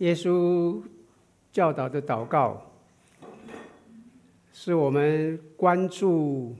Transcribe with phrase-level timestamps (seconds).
[0.00, 0.82] 耶稣
[1.52, 2.70] 教导的祷告，
[4.50, 6.56] 是我们关注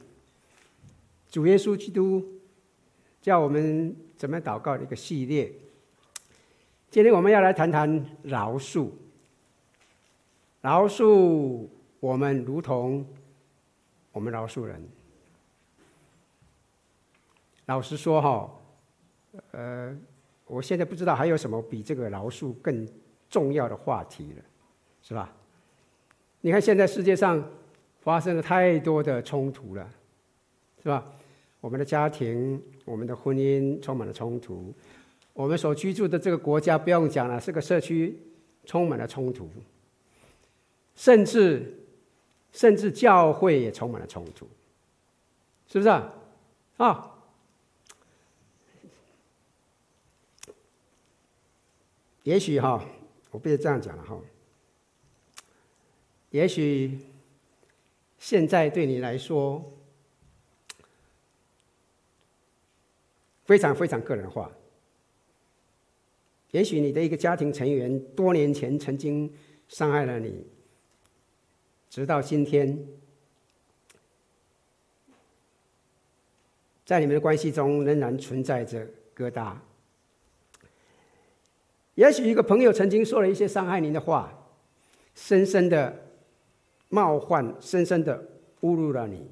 [1.30, 2.22] 主耶稣基督
[3.22, 5.50] 叫我们怎么祷告的一个系列。
[6.90, 8.90] 今天我们要来谈谈饶恕，
[10.60, 11.66] 饶恕
[11.98, 13.06] 我们如同
[14.12, 14.86] 我们饶恕人。
[17.64, 18.50] 老实说，哈，
[19.52, 19.96] 呃，
[20.44, 22.86] 我现在不知道还有什么比这个饶恕更
[23.30, 24.42] 重要的话题了，
[25.02, 25.32] 是吧？
[26.40, 27.42] 你看现在世界上
[28.00, 29.88] 发生了太多的冲突了，
[30.82, 31.06] 是吧？
[31.60, 34.74] 我们的家庭、我们的婚姻充满了冲突，
[35.34, 38.18] 我们所居住的这个国家不用讲了，是个社区
[38.64, 39.48] 充满了冲突，
[40.96, 41.78] 甚至
[42.52, 44.48] 甚至教会也充满了冲突，
[45.68, 46.12] 是不是啊？
[46.78, 47.06] 啊？
[52.22, 52.84] 也许哈，
[53.30, 54.20] 我不是这样讲了哈。
[56.30, 56.98] 也许
[58.18, 59.64] 现在对你来说
[63.44, 64.50] 非常非常个人化。
[66.52, 69.32] 也许你的一个家庭成员多年前曾经
[69.68, 70.44] 伤害了你，
[71.88, 72.76] 直到今天，
[76.84, 78.84] 在你们的关系中仍然存在着
[79.16, 79.56] 疙瘩。
[82.00, 84.32] 也许一个朋友曾经说了一些伤害您的话，
[85.14, 85.94] 深深的
[86.88, 88.16] 冒犯，深深的
[88.62, 89.30] 侮辱了你，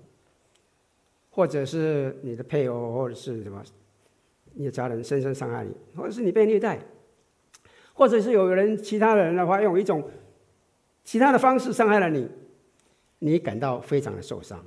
[1.30, 3.64] 或者是你的配偶，或者是什么，
[4.52, 6.78] 你的家人深深伤害你，或者是你被虐待，
[7.94, 10.06] 或者是有人其他人的话用一种
[11.04, 12.28] 其他的方式伤害了你，
[13.20, 14.62] 你感到非常的受伤。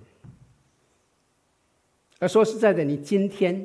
[2.17, 3.63] 而说实在的，你今天。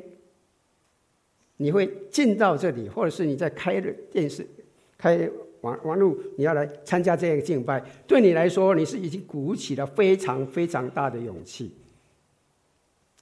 [1.57, 4.47] 你会进到这里，或者是你在开电视、
[4.95, 5.27] 开
[5.61, 11.73] 网网路，你要来参加这个敬拜，对你来说，你是已经鼓起了非常非常大的勇气，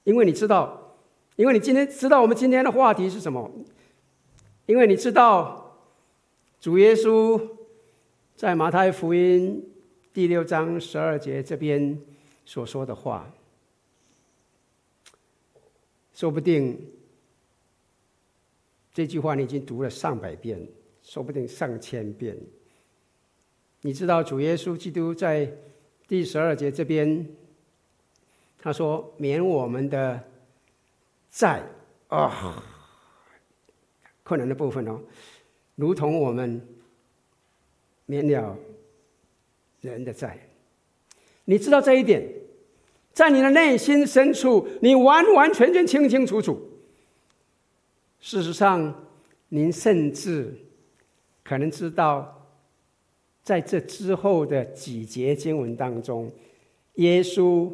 [0.04, 0.98] 因为你知道，
[1.38, 3.50] 因为你今天知道我们今天的话题是什么，
[4.66, 5.80] 因为你知道
[6.60, 7.42] 主耶稣
[8.36, 9.66] 在马太福音
[10.14, 11.98] 第六章十二节这边
[12.46, 13.32] 所说的话，
[16.14, 16.78] 说不定。
[18.96, 20.58] 这句话你已经读了上百遍，
[21.04, 22.34] 说不定上千遍。
[23.82, 25.52] 你知道主耶稣基督在
[26.08, 27.28] 第十二节这边，
[28.58, 30.24] 他说：“免我们的
[31.30, 31.62] 债
[32.08, 32.64] 啊、哦，
[34.24, 35.02] 困难的部分哦，
[35.76, 36.66] 如同我们
[38.06, 38.58] 免了
[39.82, 40.40] 人的债。”
[41.44, 42.26] 你知道这一点，
[43.12, 46.75] 在你的内心深处，你完完全全清清楚楚。
[48.26, 48.92] 事实上，
[49.50, 50.52] 您甚至
[51.44, 52.48] 可能知道，
[53.44, 56.32] 在这之后的几节经文当中，
[56.96, 57.72] 耶稣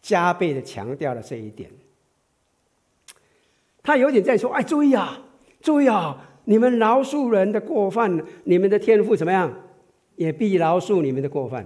[0.00, 1.70] 加倍的强调了这一点。
[3.82, 5.22] 他有点在说：“哎，注意啊，
[5.60, 6.40] 注意啊！
[6.46, 9.54] 你们饶恕人的过犯，你们的天赋怎么样，
[10.16, 11.62] 也必饶恕你们的过犯；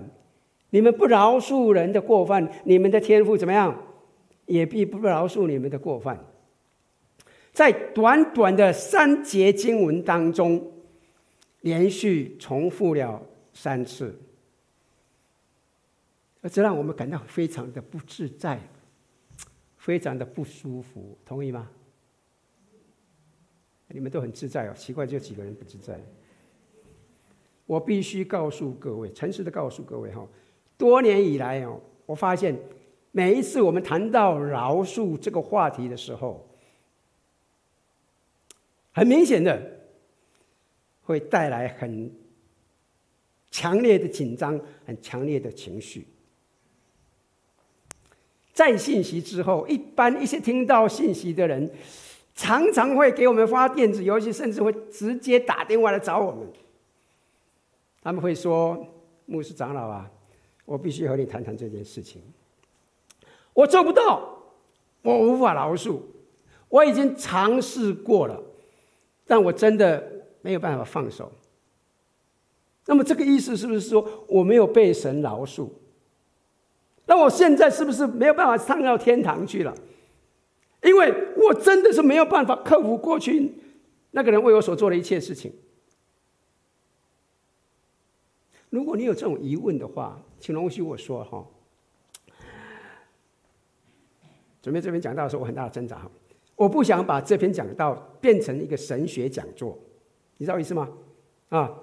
[0.71, 3.81] 你们不饶恕人的过犯，你们的天赋怎么样，
[4.47, 6.19] 也必不饶恕你们的过犯。”
[7.52, 10.72] 在短短的三节经文当中，
[11.60, 14.18] 连续重复了三次，
[16.50, 18.58] 这让我们感到非常的不自在，
[19.76, 21.68] 非常的不舒服，同意吗？
[23.88, 26.00] 你们都很自在哦，奇怪，就几个人不自在。
[27.66, 30.26] 我必须告诉各位，诚实的告诉各位哈，
[30.78, 32.58] 多年以来哦，我发现
[33.10, 36.48] 每一次我们谈到饶恕这个话题的时候，
[38.92, 39.60] 很明显的，
[41.03, 42.12] 会带来很
[43.50, 46.06] 强烈的紧张，很强烈的情绪。
[48.53, 51.70] 在信息之后，一般一些听到信息的人，
[52.34, 56.47] 常常会给我们发电子邮件，甚至会直接打电话来找我们。
[58.03, 58.86] 他们会说
[59.24, 60.10] ：“牧师长老啊，
[60.66, 62.21] 我必须和你谈谈这件事情。
[63.54, 64.39] 我做不到，
[65.00, 66.00] 我无法饶恕，
[66.68, 68.39] 我已经尝试过了。”
[69.27, 71.30] 但我真的没有办法放手。
[72.86, 75.69] 那么这个意思是不是说我没有被神饶恕？
[77.07, 79.74] 那我现在是不是没有办法上到天堂去了？
[80.83, 83.54] 因为我真的是没有办法克服过去
[84.10, 85.53] 那个人为我所做的一切事情。
[88.68, 91.47] 如果你有这种疑问的话，请容许我说哈。
[94.60, 96.09] 准备这边讲到的时候，我很大的挣扎。
[96.62, 99.76] 我不想把这篇讲道变成一个神学讲座，
[100.36, 100.88] 你知道意思吗？
[101.48, 101.76] 啊，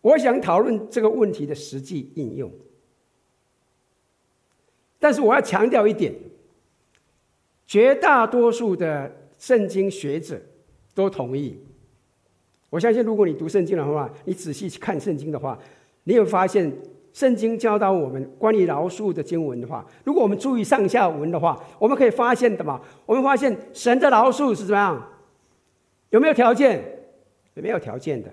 [0.00, 2.50] 我想讨论这个问题的实际应用。
[4.98, 6.12] 但是我要强调一点，
[7.68, 10.42] 绝大多数的圣经学者
[10.92, 11.60] 都同意。
[12.70, 15.56] 我相信，如果你读圣经的话，你仔细去看圣经的话，
[16.02, 16.76] 你会发现，
[17.18, 25.04] 圣经教导我们关于饶恕的经文的话，如果我们注意上下文的话，我们可以发现的嘛，我们发现神的饶恕是怎么样？
[26.10, 26.80] 有没有条件？
[27.54, 28.32] 有没有条件的。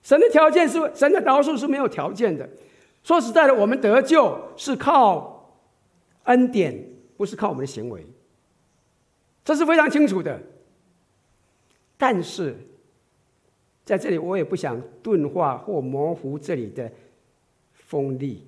[0.00, 2.48] 神的条件是神的饶恕是没有条件的。
[3.02, 5.60] 说实在的，我们得救是靠
[6.22, 6.82] 恩典，
[7.18, 8.06] 不是靠我们的行为，
[9.44, 10.40] 这是非常清楚的。
[11.98, 12.56] 但是。
[13.84, 16.92] 在这里，我也不想钝化或模糊这里的
[17.88, 18.44] 锋利。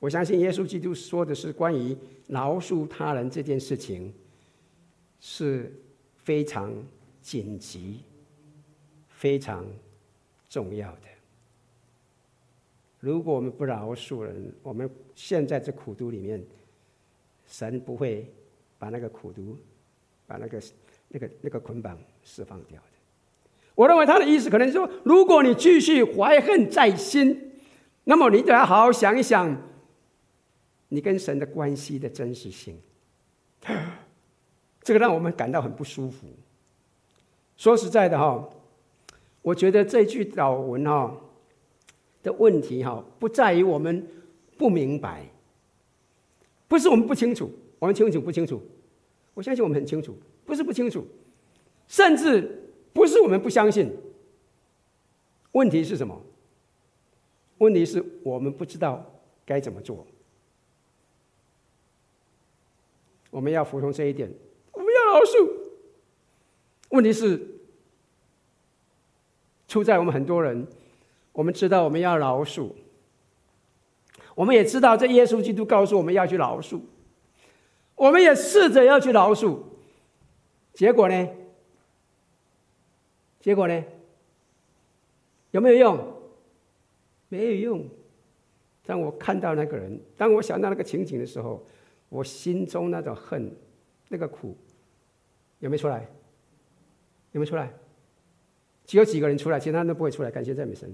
[0.00, 1.96] 我相信耶稣基督说的是关于
[2.28, 4.14] 饶恕他人这件事情
[5.20, 5.70] 是
[6.16, 6.72] 非常
[7.20, 8.00] 紧急、
[9.08, 9.66] 非常
[10.48, 11.02] 重要的。
[13.00, 16.42] 如果我们不饶恕人，我们现在这苦毒里面，
[17.46, 18.32] 神不会
[18.78, 19.58] 把那个苦毒，
[20.26, 20.62] 把那个。
[21.10, 22.97] 那个那个捆绑释放掉的，
[23.78, 27.52] 我认为他的意思可能说，如果你继续怀恨在心，
[28.02, 29.56] 那么你得要好好想一想，
[30.88, 32.76] 你跟神的关系的真实性。
[34.82, 36.26] 这个让我们感到很不舒服。
[37.56, 38.48] 说实在的哈，
[39.42, 41.16] 我觉得这句祷文哈
[42.24, 44.04] 的问题哈，不在于我们
[44.56, 45.24] 不明白，
[46.66, 47.48] 不是我们不清楚，
[47.78, 48.60] 我们清楚不清楚？
[49.34, 50.18] 我相信我们很清楚。
[50.44, 51.06] 不是不清楚，
[51.86, 52.57] 甚至
[52.92, 53.96] 不是我们不相信。
[55.52, 56.20] 问题是什么？
[57.58, 59.04] 问题是我们不知道
[59.44, 60.06] 该怎么做。
[63.30, 64.32] 我们要服从这一点，
[64.72, 65.50] 我们要饶恕。
[66.90, 67.60] 问题是
[69.66, 70.66] 出在我们很多人，
[71.32, 72.70] 我们知道我们要饶恕，
[74.34, 76.80] 我们也知道这耶稣基督告诉我们要去饶恕，
[77.96, 79.58] 我们也试着要去饶恕。
[80.72, 81.28] 结果呢？
[83.40, 83.84] 结果呢？
[85.50, 85.98] 有没有用？
[87.28, 87.84] 没有用。
[88.84, 91.64] 当我看到那个人，当我想到那个情景的时候，
[92.08, 93.50] 我心中那种恨、
[94.08, 94.56] 那个苦，
[95.60, 96.00] 有没有出来？
[97.32, 97.72] 有没有出来？
[98.86, 100.30] 只有几个人出来，其他人都不会出来。
[100.30, 100.90] 感谢赞美神。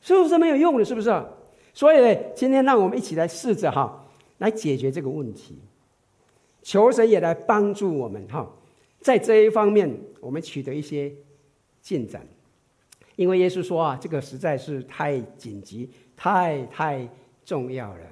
[0.00, 0.84] 是不是没有用的？
[0.84, 1.24] 是不是？
[1.72, 4.04] 所以呢，今天让我们一起来试着哈，
[4.38, 5.58] 来解决这个问题。
[6.62, 8.52] 求神也来帮助我们哈，
[9.02, 11.12] 在这一方面我们取得一些
[11.82, 12.26] 进展，
[13.16, 17.06] 因为耶稣说啊，这个实在是太紧急、太太
[17.44, 18.06] 重要了。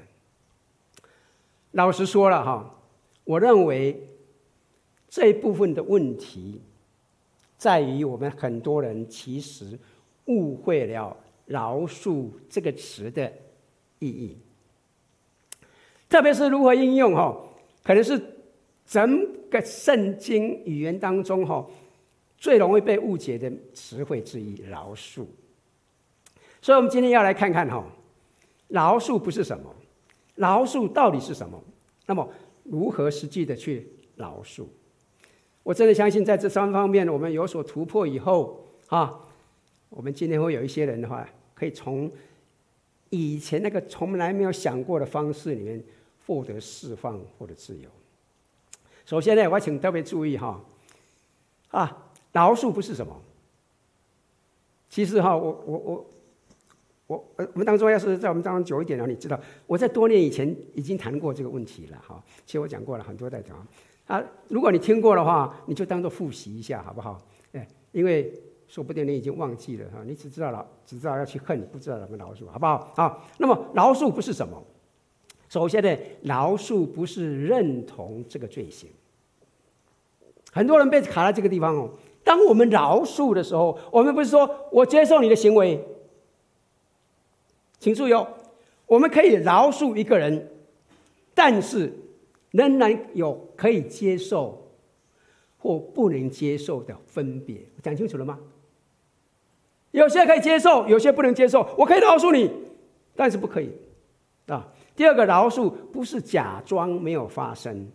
[1.71, 2.83] 老实说了哈，
[3.25, 4.09] 我认为
[5.09, 6.61] 这一部分的问题
[7.57, 9.79] 在于我们很多人其实
[10.27, 11.17] 误会了
[11.47, 13.33] “饶恕”这个词的
[14.01, 14.37] 意义，
[16.09, 17.41] 特别是如何应用哈，
[17.85, 18.21] 可能是。
[18.91, 21.67] 整个圣经语言当中，哈，
[22.38, 25.26] 最容易被误解的词汇之一，饶恕。
[26.62, 27.85] 所以，我们今天要来看看，哈，
[28.69, 29.75] 饶恕不是什么，
[30.37, 31.62] 饶恕到底是什么？
[32.06, 32.29] 那么，
[32.64, 33.87] 如何实际的去
[34.17, 34.64] 饶恕？
[35.62, 39.20] 我真的相信，在这三方面我们有所突破以后，啊，
[39.89, 42.10] 我们今天会有一些人的话，可以从
[43.10, 45.82] 以前那个从来没有想过的方式里面
[46.27, 47.89] 获得释放或者自由。
[49.10, 50.60] 首先呢，我请特别注意哈，
[51.70, 53.20] 啊，饶恕不是什么。
[54.88, 56.06] 其实哈，我我我
[57.08, 59.36] 我呃，我们当中要是在我们当中久一点了，你知道
[59.67, 62.22] 我在多年以前已经谈过这个问题了哈。
[62.46, 63.67] 其实我讲过了很多在讲
[64.06, 67.20] 啊，如果你听过的话，你就当做复习一下好不好？
[67.52, 68.32] 哎，因为
[68.69, 72.93] 说不定你已经忘记了哈，你只知道了只知道要去恨，不知道怎么饶恕，好不好？
[72.94, 74.62] 好，那么饶恕不是什么？
[75.48, 78.88] 首先呢，饶恕不是认同这个罪行。
[80.51, 81.91] 很多人被卡在这个地方哦。
[82.23, 85.83] 当我们饶恕的时候，我们不是说我接受你的行为，
[87.79, 88.29] 请注意哦，
[88.87, 90.49] 我们可以饶恕一个人，
[91.35, 91.93] 但是
[92.51, 94.71] 仍然有可以接受
[95.59, 97.57] 或不能接受的分别。
[97.83, 98.39] 讲清楚了吗？
[99.93, 101.67] 有些可以接受，有些不能接受。
[101.77, 102.51] 我可以饶恕你，
[103.17, 103.73] 但是不可以
[104.47, 104.69] 啊。
[104.95, 107.91] 第二个饶恕不是假装没有发生，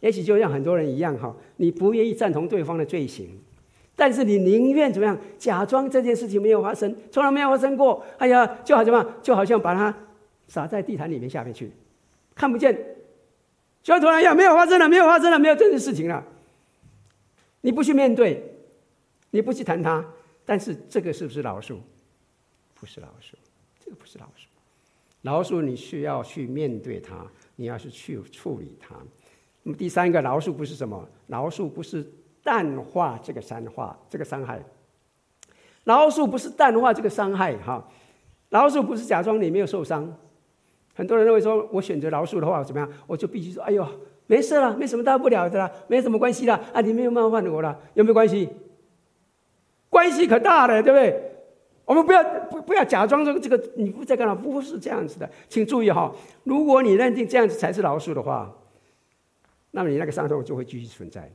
[0.00, 3.38] 也许就像很多人一样哈，你不愿意赞同对方的罪行，
[3.94, 5.18] 但是你宁愿怎么样？
[5.38, 8.04] 假装这件事情没有发生，从来没有发生过。
[8.18, 9.94] 哎呀，就好像就好像把它
[10.48, 11.70] 撒在地毯里面下面去，
[12.34, 12.74] 看不见，
[13.82, 16.26] 就像突然一样，没有发生了，没有发生了，没有这件事情了。
[17.60, 18.42] 你不去面对，
[19.32, 20.02] 你不去谈它，
[20.46, 21.78] 但是这个是不是老鼠？
[22.74, 23.36] 不是老鼠，
[23.84, 24.48] 这个不是老鼠。
[25.20, 27.26] 老鼠你需要去面对它，
[27.56, 28.96] 你要是去处理它。
[29.62, 31.06] 那么第三个饶恕不是什么？
[31.26, 32.04] 饶恕不是
[32.42, 34.62] 淡化这个伤害，这个伤害。
[35.84, 37.86] 饶恕不是淡化这个伤害，哈。
[38.48, 40.12] 饶恕不是假装你没有受伤。
[40.94, 42.90] 很多人认为说，我选择饶恕的话怎么样？
[43.06, 43.86] 我就必须说，哎呦，
[44.26, 46.58] 没事了，没什么大不了的啦，没什么关系啦。
[46.72, 48.48] 啊，你没有冒犯我了，有没有关系？
[49.88, 51.30] 关系可大了，对不对？
[51.84, 54.34] 我们不要不不要假装这个这个你不在干嘛？
[54.34, 56.12] 不是这样子的，请注意哈。
[56.44, 58.52] 如果你认定这样子才是饶恕的话，
[59.70, 61.30] 那么你那个伤痛就会继续存在，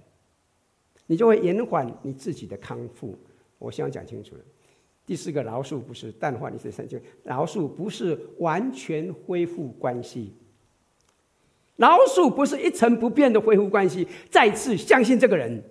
[1.08, 3.18] 你就会延缓你自己的康复。
[3.58, 4.42] 我希望讲清楚了。
[5.06, 10.34] 第四个饶恕不是淡化你的伤痛，饶恕不是完全恢复关系，
[11.76, 15.64] 饶恕不是一成不变的恢复关系，再次相信这个人。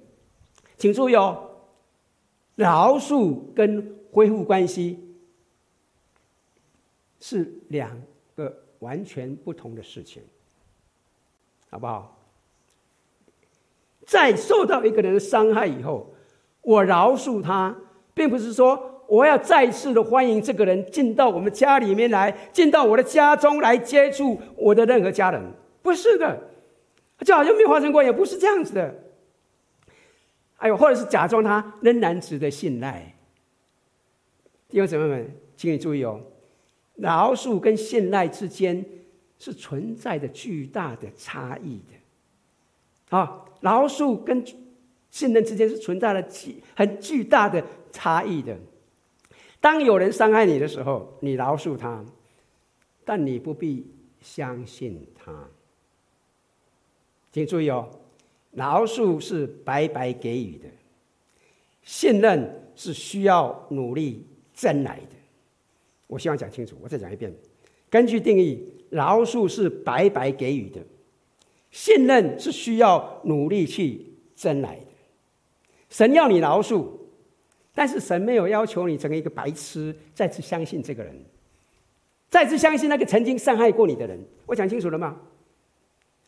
[0.78, 1.50] 请注意哦，
[2.54, 4.98] 饶恕跟恢复关系
[7.20, 8.00] 是两
[8.36, 10.22] 个完全不同的事情，
[11.70, 12.16] 好不好？
[14.06, 16.14] 在受到一个人的伤害以后，
[16.62, 17.74] 我饶恕他，
[18.12, 25.42] 并不是说我要再次的欢迎这个人进到我们家里面来，进到我的家中来接触我的任何家人，
[25.82, 26.38] 不是的，
[27.20, 28.94] 就好像没有发生过，也不是这样子的。
[30.56, 33.14] 还有，或者是假装他仍然值得信赖。
[34.68, 36.20] 弟兄姊妹们，请你注意哦，
[36.96, 38.84] 饶恕跟信赖之间
[39.38, 43.16] 是存在的巨大的差异的。
[43.16, 44.44] 啊，饶恕跟
[45.10, 48.54] 信任之间是存在了巨很巨大的差异的。
[49.58, 52.04] 当有人伤害你的时候，你饶恕他，
[53.06, 53.90] 但你不必
[54.20, 55.48] 相信他。
[57.32, 57.88] 请注意哦，
[58.52, 60.66] 饶恕是白白给予的，
[61.82, 65.16] 信任是需要努力争来的。
[66.06, 67.34] 我希望讲清楚，我再讲一遍。
[67.88, 70.82] 根据定义，饶恕是白白给予的。
[71.74, 74.00] 信任是需要努力去
[74.36, 74.86] 争来的。
[75.90, 76.86] 神要你饶恕，
[77.74, 81.12] 但是神没有要求你成为一个白痴，再次相信这个人，
[82.30, 84.16] 再次相信那个曾经伤害过你的人。
[84.46, 85.16] 我讲清楚了吗？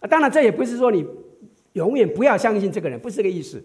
[0.00, 1.06] 啊，当然这也不是说你
[1.74, 3.62] 永远不要相信这个人，不是这个意思，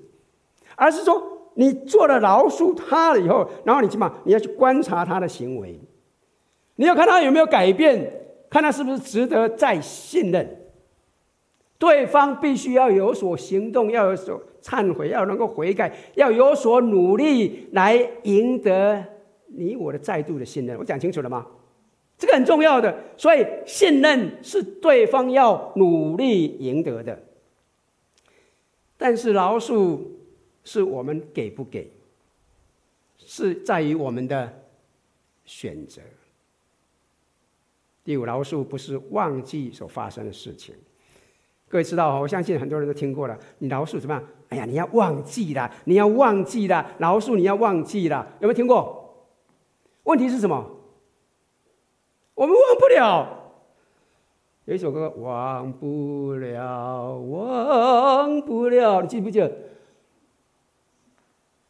[0.76, 5.80] 而是说你做了饶恕他了以后，然后你起码你要去观察他的行为，
[6.76, 8.22] 你要看他有没有改变，
[8.52, 10.61] 看他是不是值得再信任。
[11.82, 19.04] 对方必须要有所行动，要有所忏悔，要能够悔改，要有所努力来赢得
[19.48, 20.78] 你我的再度的信任。
[20.78, 21.48] 我讲清楚了吗？
[22.20, 27.20] 这个很重要的，所以信任是对方要努力赢得的。
[28.96, 30.02] 但是饶恕
[30.64, 31.90] 是我们给不给，
[33.18, 34.54] 是在于我们的
[35.46, 36.00] 选择。
[38.04, 40.76] 第五，饶恕不是忘记所发生的事情。
[41.72, 43.38] 各位知道，我相信很多人都听过了。
[43.60, 44.24] 你饶恕怎么样？
[44.50, 49.26] 哎呀，你要忘记了，你要忘记了，饶恕你要忘记了，有没有听过？
[50.04, 50.70] 问题是什么？
[52.36, 53.38] 我们忘不了。
[54.66, 59.52] 有一首歌，忘不了，忘不了，你记不记得？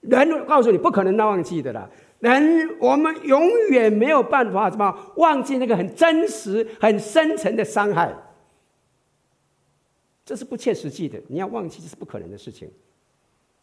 [0.02, 1.88] 人告诉你不可能忘记的啦。
[2.20, 8.12] 人，我们永远没有办法什么忘记那个很真实、很深层的伤害。
[10.32, 12.66] 这是不切实际的，你要忘记这是不可能的事情。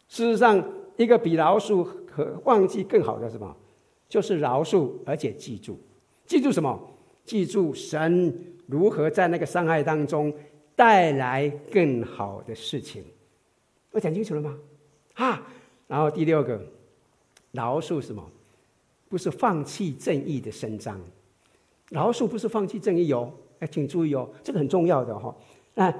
[0.07, 0.63] 事实上，
[0.97, 3.57] 一个比饶恕和忘记更好的什么？
[4.07, 5.79] 就是饶恕，而且记住，
[6.27, 6.79] 记住什么？
[7.25, 8.31] 记住神
[8.67, 10.31] 如何在那个伤害当中
[10.75, 13.03] 带来更好的事情。
[13.89, 14.55] 我讲清楚了吗？
[15.15, 15.41] 啊，
[15.87, 16.61] 然后第六个，
[17.51, 18.23] 饶恕什么？
[19.07, 21.01] 不是放弃正义的伸张。
[21.89, 25.35] 饶恕不是放弃正义哦，哎，请注意哦，这个很重要的哈、哦。
[25.73, 25.91] 那。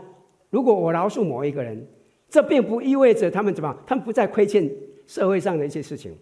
[0.49, 1.87] 如果我饶恕某一个人，
[2.29, 4.69] 这并不意味着他们怎么，他们不再亏欠
[5.07, 6.15] 社会上的一些事情。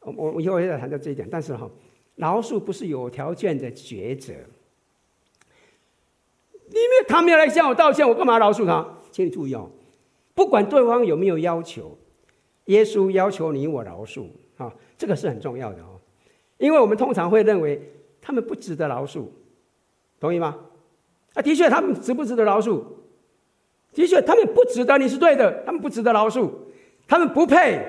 [0.00, 1.28] 我我以后再谈到这一点。
[1.30, 1.70] 但是哈，
[2.16, 4.32] 饶恕不是有条件的抉择。
[6.68, 8.98] 因为他没有来向我道歉，我干嘛饶恕他？
[9.10, 9.70] 请你注意哦，
[10.34, 11.98] 不管对方有没有要求，
[12.64, 16.00] 耶稣要求你我饶恕啊，这个是很重要的哦。
[16.56, 17.92] 因为我们通常会认为
[18.22, 19.26] 他们不值得饶恕，
[20.18, 20.58] 同意吗？
[21.34, 22.82] 啊，的确，他们值不值得饶恕？
[23.92, 26.50] 的确，他们不值得，你是对的，他们不值得饶恕，
[27.06, 27.84] 他们不配。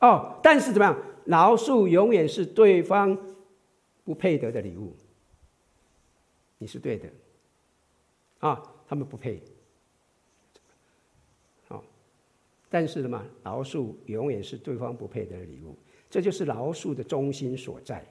[0.00, 0.96] 哦，但是怎么样？
[1.24, 3.16] 饶恕永远是对方
[4.04, 4.94] 不配得的礼物。
[6.58, 7.08] 你是对的。
[8.40, 9.40] 啊，他们不配。
[11.68, 11.82] 好，
[12.68, 15.76] 但是嘛，饶恕永远是对方不配得的礼物，
[16.10, 18.04] 这就是饶恕的中心所在。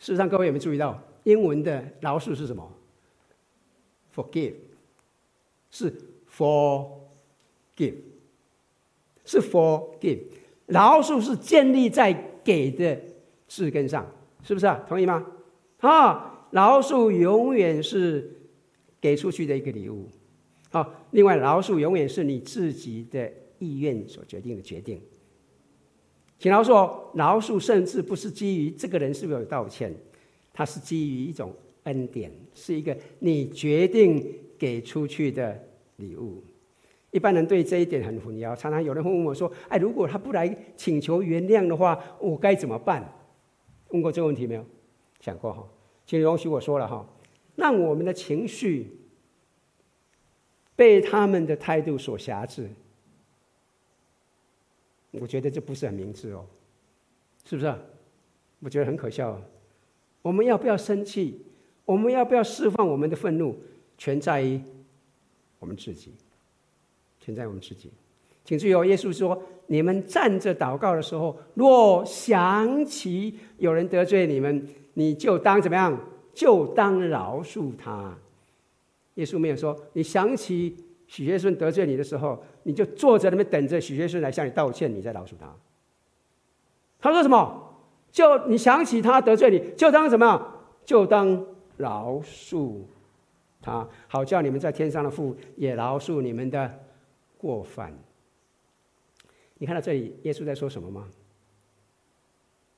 [0.00, 2.72] 事实上，各位有没有注意到，英文的饶恕是什么
[4.14, 4.54] ？Forgive，
[5.70, 5.92] 是
[6.30, 7.94] forgive，
[9.24, 10.20] 是 forgive。
[10.66, 13.00] 饶恕是建立在给的
[13.46, 14.06] 字根上，
[14.42, 14.84] 是不是啊？
[14.86, 15.26] 同意吗？
[15.78, 18.36] 啊，饶恕永远是
[19.00, 20.06] 给出去的一个礼物。
[20.70, 25.00] 好，另外，饶恕永远是你自己的意愿所决定的决定。
[26.38, 29.94] 请饶恕，饶恕甚至不是基于这个人是不是有道歉，
[30.52, 35.58] 它是基于一种恩典，是一个你决定给出去的
[35.96, 36.42] 礼物。
[37.10, 43.10] 一般人对这一点很混淆，常常有人会问我说：“哎，如果他不来请求原谅的话，我该怎么办？”
[43.90, 44.64] 问过这个问题没有？
[45.20, 45.66] 想过哈？
[46.04, 47.06] 请容许我说了哈，
[47.56, 48.90] 让我们的情绪
[50.76, 52.68] 被他们的态度所挟制，
[55.12, 56.44] 我觉得这不是很明智哦，
[57.44, 57.74] 是不是？
[58.60, 59.40] 我觉得很可笑。
[60.20, 61.40] 我们要不要生气？
[61.84, 63.56] 我们要不要释放我们的愤怒？
[63.98, 64.58] 全在于
[65.58, 66.14] 我们自己。
[67.20, 67.90] 全在我们自己，
[68.42, 68.82] 请注意哦。
[68.86, 69.38] 耶稣说
[69.68, 75.94] ：“你们站着祷告的时候，若想起有人得罪你们，你就当怎么样？
[76.32, 78.16] 就当饶恕他。”
[79.16, 80.74] 耶稣没有说：“你想起
[81.06, 85.54] 许学顺得罪你的时候，你就坐在那边等着许学顺来向你道歉，你再饶恕他。”
[86.98, 87.74] 他说什么？
[88.10, 90.54] 就你想起他得罪你，就当怎么样？
[90.86, 91.44] 就当
[91.76, 92.76] 饶恕
[93.68, 96.84] 啊，好叫你们在天上的父也饶恕你们的。
[97.40, 97.96] 过犯，
[99.58, 101.08] 你看到这里，耶稣在说什么吗？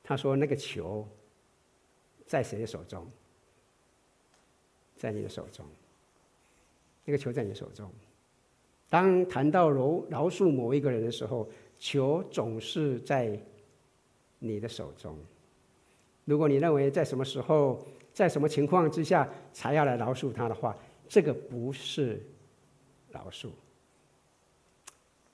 [0.04, 1.08] 他说：“那个球
[2.26, 3.10] 在谁的手中？
[4.98, 5.64] 在你的手中。
[7.06, 7.90] 那个球在你手中。
[8.90, 13.40] 当谈到饶饶恕某一个人的时候，球总是在
[14.38, 15.16] 你的手中。
[16.26, 20.76] 如果你认为在什么时候、在什么情况之下才要来饶恕他的话，
[21.10, 22.24] 这个不是
[23.10, 23.50] 饶恕。”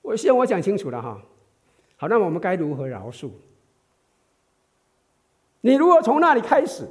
[0.02, 1.22] 我先我讲清楚了哈，
[1.96, 3.30] 好，那我们该如何饶恕？
[5.60, 6.88] 你如果从那里开始，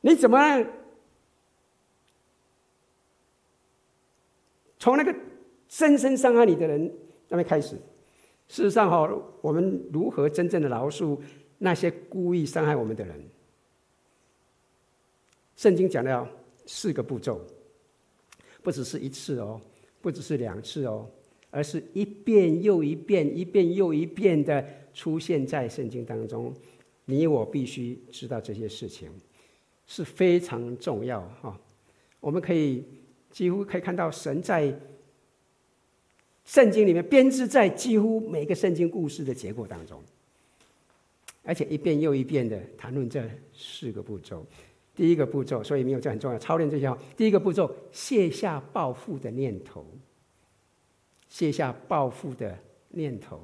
[0.00, 0.66] 你怎么样
[4.78, 5.14] 从那个
[5.68, 6.92] 深深伤害你的人
[7.28, 7.76] 那边开始？
[8.48, 9.08] 事实上哈，
[9.40, 11.18] 我们如何真正的饶恕
[11.58, 13.22] 那些故意伤害我们的人？
[15.56, 16.28] 圣经讲了
[16.66, 17.40] 四个步骤，
[18.64, 19.60] 不只是一次哦，
[20.02, 21.08] 不只是两次哦。
[21.50, 26.52] 而是一遍又一遍，一遍又一遍的出现在圣经当中。
[27.04, 29.08] 你我必须知道这些事情
[29.86, 31.56] 是非常重要哈。
[32.18, 32.82] 我们可以
[33.30, 34.76] 几乎可以看到神在
[36.44, 40.02] 圣经里面编织在几乎每个圣经故事的结构当中，
[41.44, 43.22] 而且一遍又一遍的谈论这
[43.52, 44.44] 四个步骤。
[44.94, 46.96] 第一个步骤，所以没有这很重要，操练这些。
[47.16, 49.84] 第一个步骤，卸下报复的念头。
[51.28, 52.56] 卸下报复的
[52.90, 53.40] 念头。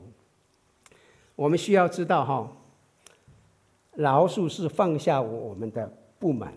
[1.35, 2.57] 我们需要知道，哈，
[3.95, 6.55] 饶恕是放下我们的不满。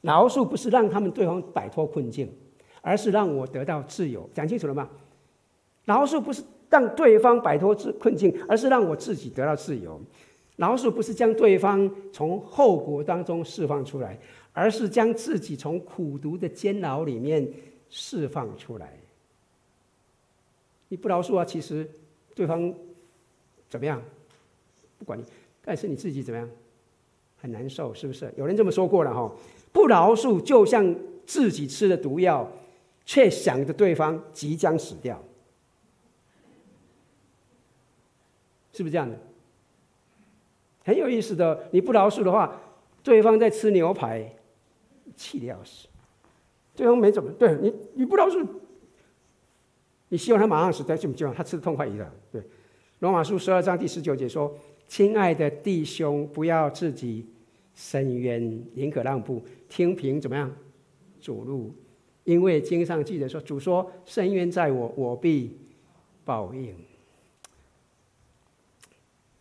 [0.00, 2.32] 饶恕不是让他们对方摆脱困境，
[2.80, 4.30] 而是让我得到自由。
[4.32, 4.88] 讲清楚了吗？
[5.84, 10.00] 饶恕不是让对方摆脱困困境，而是让我自己得到自由。
[10.56, 14.18] 饶恕不是将对方从后果当中释放出来，
[14.52, 17.46] 而是将自己从苦毒的监牢里面
[17.90, 18.98] 释放出来。
[20.88, 21.88] 你不饶恕啊，其实
[22.34, 22.72] 对方
[23.68, 24.02] 怎么样？
[24.98, 25.24] 不管你，
[25.62, 26.48] 但是你自己怎么样？
[27.38, 28.32] 很难受，是不是？
[28.36, 29.30] 有人这么说过了哈，
[29.72, 32.50] 不饶恕就像自己吃了毒药，
[33.04, 35.22] 却想着对方即将死掉，
[38.72, 39.18] 是不是这样的？
[40.86, 42.62] 很有意思的，你不饶恕的话，
[43.02, 44.36] 对方在吃牛排，
[45.16, 45.88] 气得要死，
[46.76, 48.46] 对方没怎么对你，你不饶恕。
[50.10, 52.08] 你希望他马上死，但是不希望他吃的痛快一点。
[52.30, 52.40] 对，
[53.00, 57.26] 罗马书十二章第十九节说：“亲爱的弟兄，不要自己
[57.74, 60.48] 伸冤，宁可让步，听凭怎么样？
[61.20, 61.74] 主路，
[62.22, 65.58] 因为经上记着说，主说：伸冤在我，我必
[66.24, 66.72] 报应。”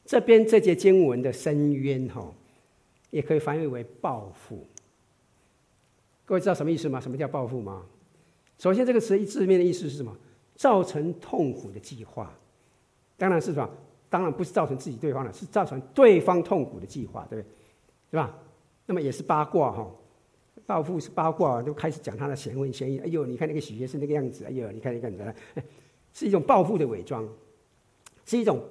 [0.05, 2.31] 这边这节经文的深渊哈，
[3.09, 4.65] 也可以翻译为报复。
[6.25, 6.99] 各位知道什么意思吗？
[7.01, 7.83] 什么叫报复吗？
[8.57, 10.15] 首先，这个词一字面的意思是什么？
[10.55, 12.33] 造成痛苦的计划，
[13.17, 13.69] 当然是什么？
[14.09, 17.51] 当然不是造成自己对方的，是造成对方痛苦的计划，对不对？
[18.11, 18.37] 是吧？
[18.85, 19.91] 那么也是八卦哈，
[20.65, 22.99] 报复是八卦，都开始讲他的闲文闲语。
[22.99, 25.33] 哎呦，你看那个许学是那个样子，哎呦，你看你看怎么？
[26.13, 27.27] 是一种报复的伪装，
[28.25, 28.63] 是一种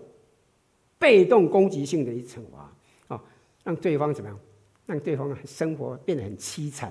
[1.04, 3.22] 被动攻击性的一惩罚，啊，
[3.62, 4.40] 让对方怎么样？
[4.86, 6.90] 让对方生活变得很凄惨，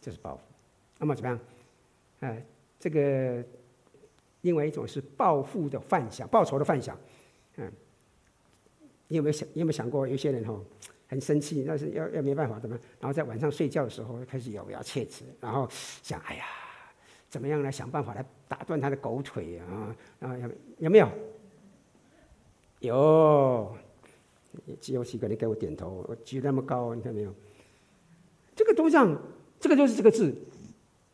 [0.00, 0.42] 这是报复。
[0.98, 1.38] 那么怎么样？
[2.18, 2.42] 呃，
[2.80, 3.40] 这个
[4.40, 6.98] 另外一种是报复的幻想，报仇的幻想。
[7.54, 7.72] 嗯，
[9.06, 9.48] 你有没有想？
[9.52, 10.60] 你有没有想过，有些人哈
[11.06, 12.76] 很生气，但是要要没办法怎么？
[12.98, 15.68] 然后在晚上睡觉的时候开始咬牙切齿，然后
[16.02, 16.44] 想：哎呀，
[17.28, 19.94] 怎么样来想办法来打断他的狗腿啊？
[20.18, 21.08] 然后有有没有？
[22.86, 23.74] 有。
[24.80, 27.34] 只有几个人给我点头，我举那么高，你看没有？
[28.54, 29.20] 这个图像，
[29.58, 30.32] 这个就是这个字，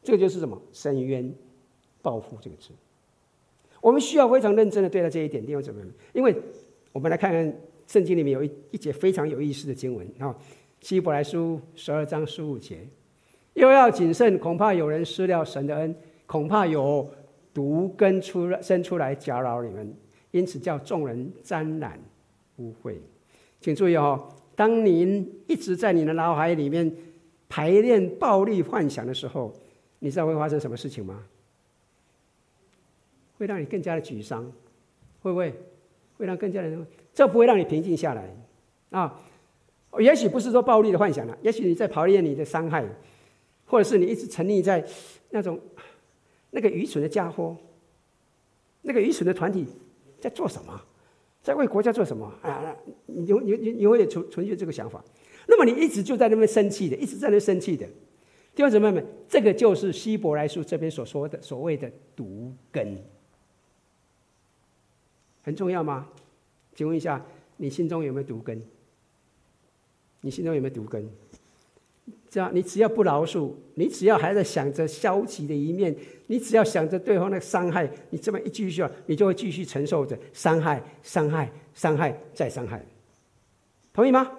[0.02, 0.60] 这个就是什么？
[0.72, 1.32] 深渊、
[2.02, 2.68] 报复这个字。
[3.80, 6.36] 我们需要非常认真的对待这一点，弟兄姊妹们，因为
[6.92, 10.36] 我们来看看圣经里面有一一节非常有意思的经文啊，
[10.82, 12.86] 希伯来书十二章十五节，
[13.54, 17.10] 又要谨慎，恐怕有人失了神的恩，恐怕有
[17.54, 19.94] 毒根出生出来搅扰你们，
[20.30, 21.98] 因此叫众人沾染
[22.56, 22.96] 污秽。
[23.60, 26.92] 请注意哦，当您一直在你的脑海里面
[27.48, 29.54] 排练暴力幻想的时候，
[29.98, 31.24] 你知道会发生什么事情吗？
[33.38, 34.44] 会让你更加的沮丧，
[35.20, 35.54] 会不会？
[36.16, 38.28] 会让更加的，这不会让你平静下来
[38.90, 39.18] 啊。
[39.98, 42.84] 也许不是说暴力的幻想了，也许你在排练你的伤害，
[43.64, 44.86] 或者是你一直沉溺在
[45.30, 45.58] 那种
[46.50, 47.56] 那个愚蠢的家伙，
[48.82, 49.66] 那个愚蠢的团体
[50.20, 50.80] 在做什么？
[51.42, 52.76] 在为国家做什么啊？
[53.06, 55.02] 你你你你会存存续这个想法，
[55.48, 57.86] 那么你一直就在那边生气的，一直在那边生气的，
[58.54, 63.02] 弟兄姊妹们，这个就是希伯来书这边所说的所谓的毒根，
[65.42, 66.06] 很重要吗？
[66.74, 67.24] 请问一下，
[67.56, 68.62] 你心中有没有毒根？
[70.20, 71.08] 你心中有没有毒根？
[72.30, 75.92] 这样，你只要不饶恕，你只要还在想着消极的一面，
[76.28, 82.86] 你只要想着对方的伤害，你这么一继续，你就会继续承受着伤害、伤害、伤害再伤害。
[83.92, 84.30] 同意吗？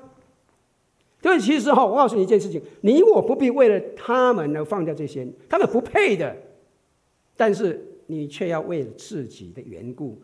[1.21, 6.33] 对，其实哈，我告诉你一件事情：你我不必为了他们而放掉这些，他们不配的，
[7.35, 10.21] 但是你却要为了自己的缘故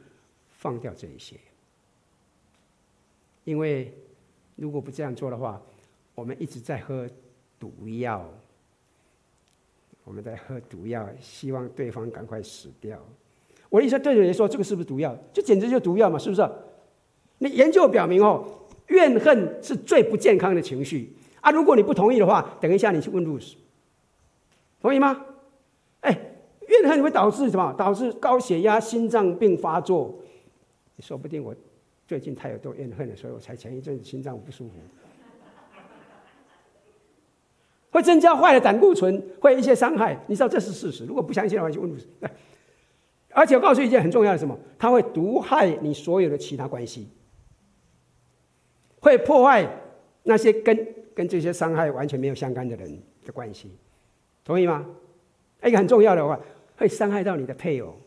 [0.48, 1.36] 放掉这一些，
[3.44, 3.94] 因为
[4.56, 5.62] 如果不这样做的话，
[6.16, 7.06] 我们一直在喝。
[7.60, 8.26] 毒药，
[10.04, 12.98] 我们在喝毒药，希望对方赶快死掉。
[13.70, 15.18] 我的意思，对人说，这个是不是毒药？
[15.34, 16.50] 这简直就是毒药嘛，是不是？
[17.40, 18.44] 你研究表明哦，
[18.88, 21.52] 怨恨是最不健康的情绪啊！
[21.52, 23.56] 如果你不同意的话，等一下你去问路士，
[24.82, 25.26] 同意吗？
[26.00, 26.18] 哎，
[26.68, 27.74] 怨恨会导致什么？
[27.74, 30.18] 导致高血压、心脏病发作。
[31.00, 31.54] 说不定我
[32.08, 34.74] 最近太有多怨恨了，所以我才前一阵子心脏不舒服。
[37.98, 41.04] 会增加坏的胆固醇，会一些伤害，你知道这是事实。
[41.06, 41.92] 如果不相信的话，就问。
[43.30, 44.56] 而且我告诉一件很重要的什么？
[44.78, 47.10] 它会毒害你所有的其他关系，
[49.00, 49.68] 会破坏
[50.22, 53.76] 那些跟跟这些伤害完全没有相干的人的关系，
[54.46, 54.86] 同意吗？
[55.64, 56.40] 一个很重要的话，
[56.78, 58.00] 会伤害到你的配偶，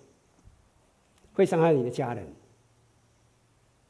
[1.33, 2.24] 会伤害你的家人。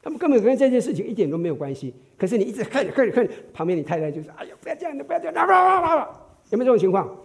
[0.01, 5.33] 他们根本跟这件事情一点都没有关系，可是你一直恨恨恨，旁边你太太就说：“哎呀，不要这样，不要这样！”
[6.49, 7.17] 有没有这种情况？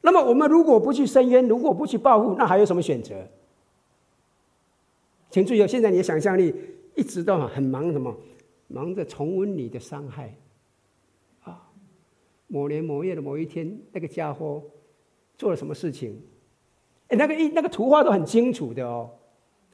[0.00, 3.26] 那么我们如果不去伸冤，如果不去报复，那还有什么选择？
[5.30, 6.54] 请注意哦，现在你的想象力
[6.94, 8.14] 一直都很忙，什么？
[8.68, 10.34] 忙着重温你的伤害
[11.42, 11.68] 啊！
[12.46, 14.62] 某年某月的某一天，那个家伙
[15.36, 16.18] 做了什么事情？
[17.08, 19.10] 哎，那个一那个图画都很清楚的哦。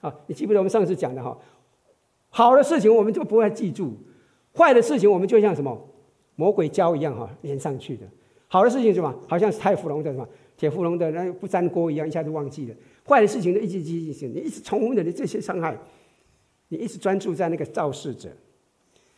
[0.01, 1.37] 啊，你记不记得我们上次讲的哈？
[2.31, 3.93] 好的事情我们就不会记住，
[4.57, 5.77] 坏的事情我们就像什么
[6.37, 8.07] 魔鬼胶一样哈，粘上去的。
[8.47, 9.15] 好的事情是什么？
[9.29, 12.75] 好像是太芙蓉的什么铁芙蓉的那不粘锅一样，一下就忘记了。
[13.07, 15.77] 坏的事情都一直记记记，你一直重复的你这些伤害，
[16.69, 18.31] 你一直专注在那个肇事者。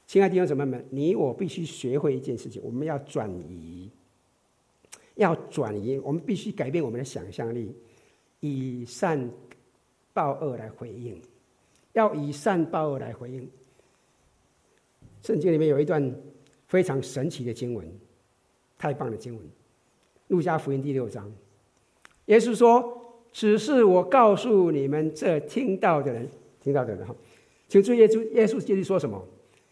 [0.06, 3.90] 亲爱的弟兄姊妹们，你我必须学会一件事情，我们要转移，
[5.14, 7.74] 要转移，我们必须改变我们的想象力，
[8.40, 9.30] 以善。
[10.12, 11.20] 报恶来回应，
[11.92, 13.48] 要以善报恶来回应。
[15.22, 16.14] 圣经里面有一段
[16.66, 17.86] 非常神奇的经文，
[18.76, 19.44] 太棒的经文，
[20.28, 21.30] 《路加福音》第六章，
[22.26, 26.28] 耶稣说：“只是我告诉你们这听到的人，
[26.60, 27.14] 听到的人哈，
[27.68, 29.24] 请注意耶稣耶稣接着说什么？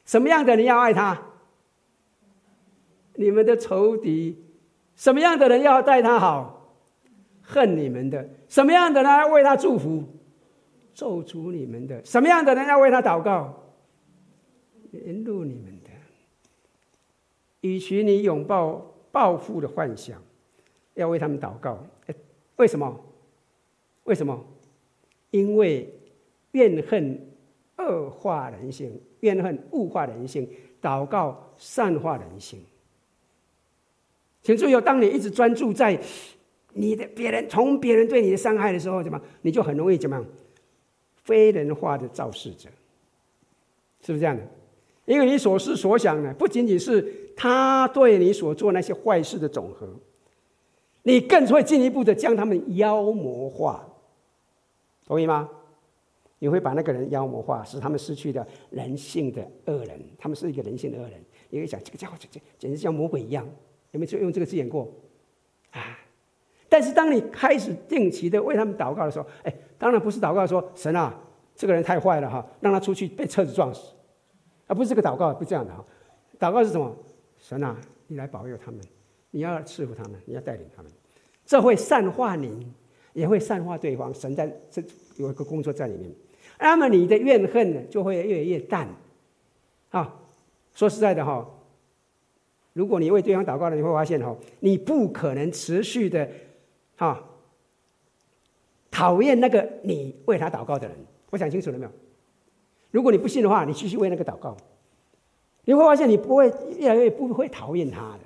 [0.04, 1.20] 什么样的人要爱他？
[3.14, 4.36] 你们的仇敌。
[4.96, 6.76] 什么样的人要待他好？
[7.42, 8.28] 恨你们的。
[8.48, 10.04] 什么样的人要为他祝福？”
[10.94, 13.56] 咒诅你们的，什么样的人要为他祷告？
[14.92, 15.90] 怜悯你们的，
[17.60, 20.20] 与其你拥抱报复的幻想，
[20.94, 21.78] 要为他们祷告。
[22.56, 23.00] 为什么？
[24.04, 24.44] 为什么？
[25.30, 25.94] 因为
[26.52, 27.28] 怨恨
[27.78, 30.48] 恶化人性，怨恨物化人性，
[30.82, 32.58] 祷告善化人性。
[34.42, 36.00] 请注意哦，当你一直专注在
[36.72, 40.26] 你的别人从别人对你的伤害的时候，怎么你就很容易怎么样？
[41.24, 42.68] 非人化的肇事者，
[44.00, 44.42] 是不是这样的？
[45.06, 49.88] 因为你所思所想呢，不仅仅是他对你所做那些坏事的总和，
[51.02, 53.88] 你更会进一步的将他们妖魔化，
[55.06, 55.48] 同意吗？
[56.38, 61.20] 你会把那个人妖魔化，使他们失去了人性的恶人，他们是一个人性的恶人。
[61.50, 63.46] 你会想，这个家伙简直简直像魔鬼一样，
[63.90, 64.90] 有没有用这个字眼过？
[65.72, 65.98] 啊！
[66.68, 71.18] 但是当你开始定期的为他们祷告的时候，哎，当然不是祷告说神啊，
[71.56, 73.94] 这个人太坏了哈，让他出去被车子撞死。
[74.66, 75.82] 而不是这个祷告，不是这样的哈。
[76.38, 76.94] 祷告是什么？
[77.38, 77.74] 神啊，
[78.06, 78.78] 你来保佑他们，
[79.30, 80.92] 你要赐福他们，你要带领他们，
[81.46, 82.70] 这会善化你，
[83.14, 84.12] 也会善化对方。
[84.12, 84.82] 神在这
[85.16, 86.12] 有一个工作在里面，
[86.58, 88.86] 那么你的怨恨呢，就会越来越淡。
[89.88, 90.20] 啊，
[90.74, 91.48] 说实在的哈，
[92.74, 96.28] 如果你为对方祷告了，你会发现哈，你不可能持续的
[96.96, 97.24] 哈
[99.00, 100.94] 讨厌那个你为他祷告的人。
[101.30, 101.90] 我讲清楚了没有？
[102.90, 104.54] 如果你不信的话，你继续为那个祷告，
[105.64, 108.20] 你会发现你不会越来越不会讨厌他的，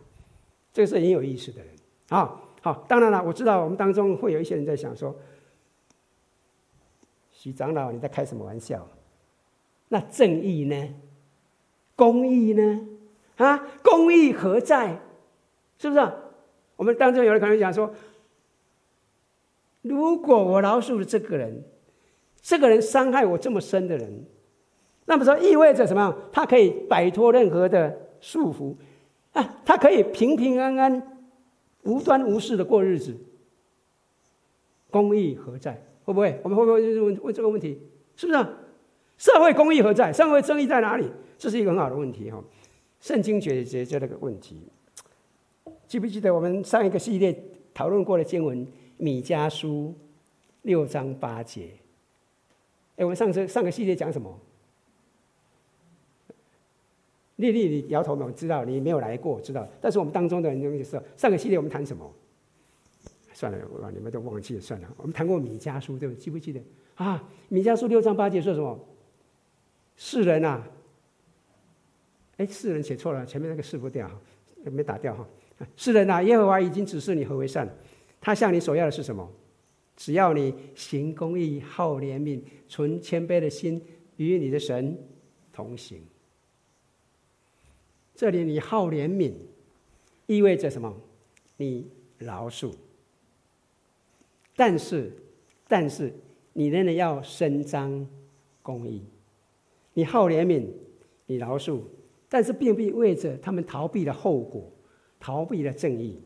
[0.73, 1.69] 这个是很有意思的人
[2.09, 2.41] 啊。
[2.61, 5.15] 好，当然了，我知道我们当中会有一些人在想说，
[7.31, 8.85] 徐长老你在开什么玩笑？
[9.91, 10.89] 那正义呢？
[11.95, 12.89] 公义呢？
[13.37, 14.99] 啊，公义何在？
[15.79, 16.13] 是不是？
[16.75, 17.95] 我们当中有人可能讲说，
[19.85, 21.63] 如果我饶恕了这个人，
[22.41, 24.25] 这个人伤害我这么深的人。
[25.05, 26.17] 那么说意味着什么？
[26.33, 28.75] 他可以摆脱任何的束缚，
[29.33, 31.21] 啊，他可以平平安安、
[31.83, 33.15] 无端无事的过日子。
[34.91, 35.83] 公义何在？
[36.05, 36.41] 会不会？
[36.43, 37.79] 我们会不会问问这个问题？
[38.17, 38.39] 是不是？
[39.19, 40.11] 社会公义何在？
[40.11, 41.11] 社会正义在哪里？
[41.37, 42.43] 这是一个很好的问题哈。
[43.01, 44.63] 圣经解决这个问题。
[45.87, 47.39] 记不记得我们上一个系列
[47.75, 48.67] 讨论过的经文
[48.97, 49.95] 《米迦书》
[50.63, 51.71] 六章八节？
[52.97, 54.39] 哎，我们上次上个系列讲什么？
[57.37, 58.31] 丽丽，你摇头没有？
[58.31, 59.67] 知道你没有来过，知道。
[59.81, 62.09] 但是我们当中的人就是上个系列我们谈什么？
[63.33, 64.89] 算了，我你们都忘记了，算了。
[64.97, 66.21] 我们谈过米迦书，对不对？
[66.21, 66.63] 记不记得
[66.95, 67.29] 啊？
[67.49, 68.79] 米迦书六章八节说什么？
[69.97, 70.65] 世人啊，
[72.37, 74.09] 哎，世人写错了，前面那个字不掉，
[74.63, 75.27] 没打掉哈。
[75.77, 77.69] 世人啊，耶和华已经指示你何为善，
[78.25, 79.31] 他向你所要的是什么？
[79.95, 83.83] 只要你行公义、好怜悯、存谦卑的心，
[84.17, 84.99] 与你的神
[85.53, 86.01] 同行。
[88.15, 89.35] 这里你好怜悯，
[90.27, 90.97] 意味着什么？
[91.59, 92.73] 你饶恕。
[94.57, 95.13] 但是，
[95.69, 96.11] 但是
[96.55, 98.09] 你仍然要伸张
[98.63, 99.05] 公义。
[99.93, 100.65] 你好怜悯，
[101.27, 101.83] 你饶恕，
[102.31, 104.73] 但是并不意味着他们逃避了后果，
[105.21, 106.19] 逃避了正义。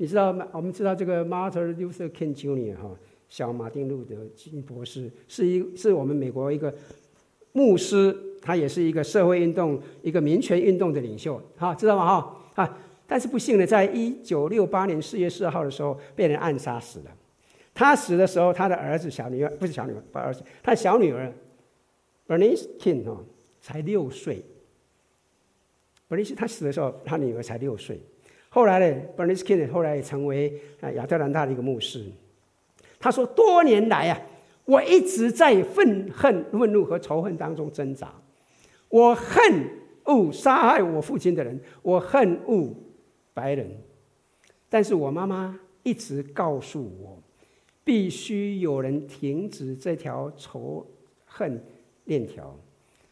[0.00, 0.48] 你知道吗？
[0.50, 2.74] 我们知道这个 Martin Luther King Jr.
[2.74, 2.90] 哈，
[3.28, 6.74] 小马丁路德金博士，是一是我们美国一个
[7.52, 8.16] 牧师。
[8.40, 12.06] 他也是一个社会运动、一个民权运动的领袖，哈，知道吗？
[12.06, 12.78] 哈啊！
[13.06, 17.10] 但是不幸的，在一九六八年四月四号的时候，被人暗杀死了。
[17.74, 21.30] 他死的时候，他的儿子、小女儿不是小女儿，不是儿子，他的小女儿
[22.26, 23.22] Bernice King 哈，
[23.60, 24.42] 才六岁。
[26.08, 28.00] Bernice 他死的时候，他女儿才六岁。
[28.52, 32.04] 后来呢，Bernice King 后来也成为啊亚特兰大的一个牧师。
[32.98, 34.20] 他说，多年来啊，
[34.64, 38.12] 我一直在愤恨、愤怒和仇恨当中挣扎。
[38.88, 39.40] 我恨
[40.04, 42.74] 恶杀害我父亲的人，我恨恶
[43.32, 43.70] 白人，
[44.68, 47.22] 但是我妈妈一直告诉我，
[47.84, 50.84] 必须有人停止这条仇
[51.24, 51.62] 恨
[52.04, 52.54] 链条。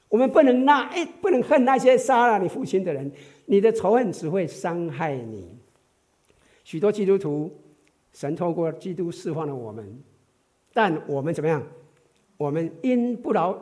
[0.09, 3.13] 我们不能那哎，不能恨那些杀了你父亲的人，
[3.51, 5.57] 你的仇恨只会伤害你。
[6.65, 7.51] 许多基督徒，
[8.13, 10.03] 神透过基督释放了我们，
[10.75, 11.67] 但我们怎么样？
[12.37, 13.59] 我们因不饶。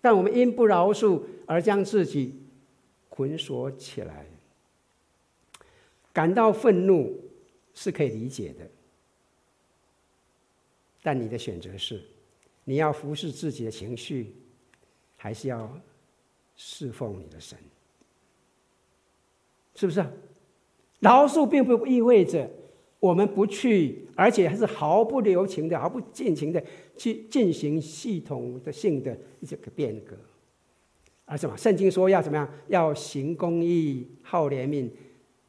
[0.00, 2.40] 但我们因不饶恕而将自己
[3.08, 4.24] 捆锁起来，
[6.12, 7.12] 感到愤怒
[7.74, 8.70] 是可以理解的。
[11.02, 12.00] 但你的选择是：
[12.62, 14.32] 你要服侍自己的情绪，
[15.22, 15.70] 还是要
[16.56, 17.56] 侍奉你的神？
[19.76, 20.10] 是不是啊？
[20.98, 22.50] 饶恕并不意味着。
[22.98, 26.64] 我们不去，而且还是毫不留情的、毫不尽情的
[26.96, 30.16] 去进行系统的性的这个变革，
[31.24, 31.56] 而什么？
[31.56, 32.48] 圣经说要怎么样？
[32.66, 34.90] 要行公义、好怜悯、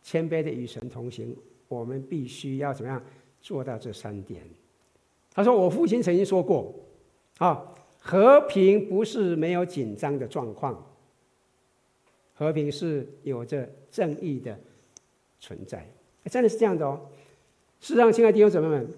[0.03, 1.35] 谦卑的与神同行，
[1.67, 3.03] 我们必须要怎么样
[3.41, 4.43] 做到这三点？
[5.31, 6.73] 他说：“我父亲曾经说过，
[7.39, 7.72] 啊，
[8.05, 10.85] 和平不是没有紧张的状况，
[12.33, 14.59] 和平是有着正义的
[15.39, 15.89] 存在。
[16.25, 16.99] 真的是这样的哦。
[17.79, 18.89] 事实上，亲爱的弟兄姊妹们，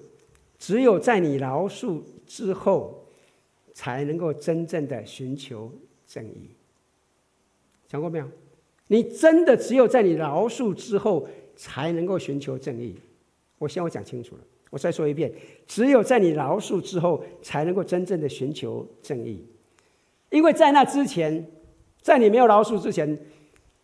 [0.58, 3.06] 只有在你饶恕之后，
[3.74, 5.72] 才能够真正的寻求
[6.08, 6.50] 正义。
[7.88, 8.28] 想过没有？
[8.88, 12.96] 你真的只有在你饶恕之后，才能够寻求正义。
[13.60, 14.42] 我希望我讲清楚了。”
[14.76, 15.34] 我再说一遍，
[15.66, 19.42] 只有在你饶恕之后，才能够真正的寻求正义。
[20.30, 21.50] 因为在那之前，
[22.02, 23.18] 在你没有饶恕之前，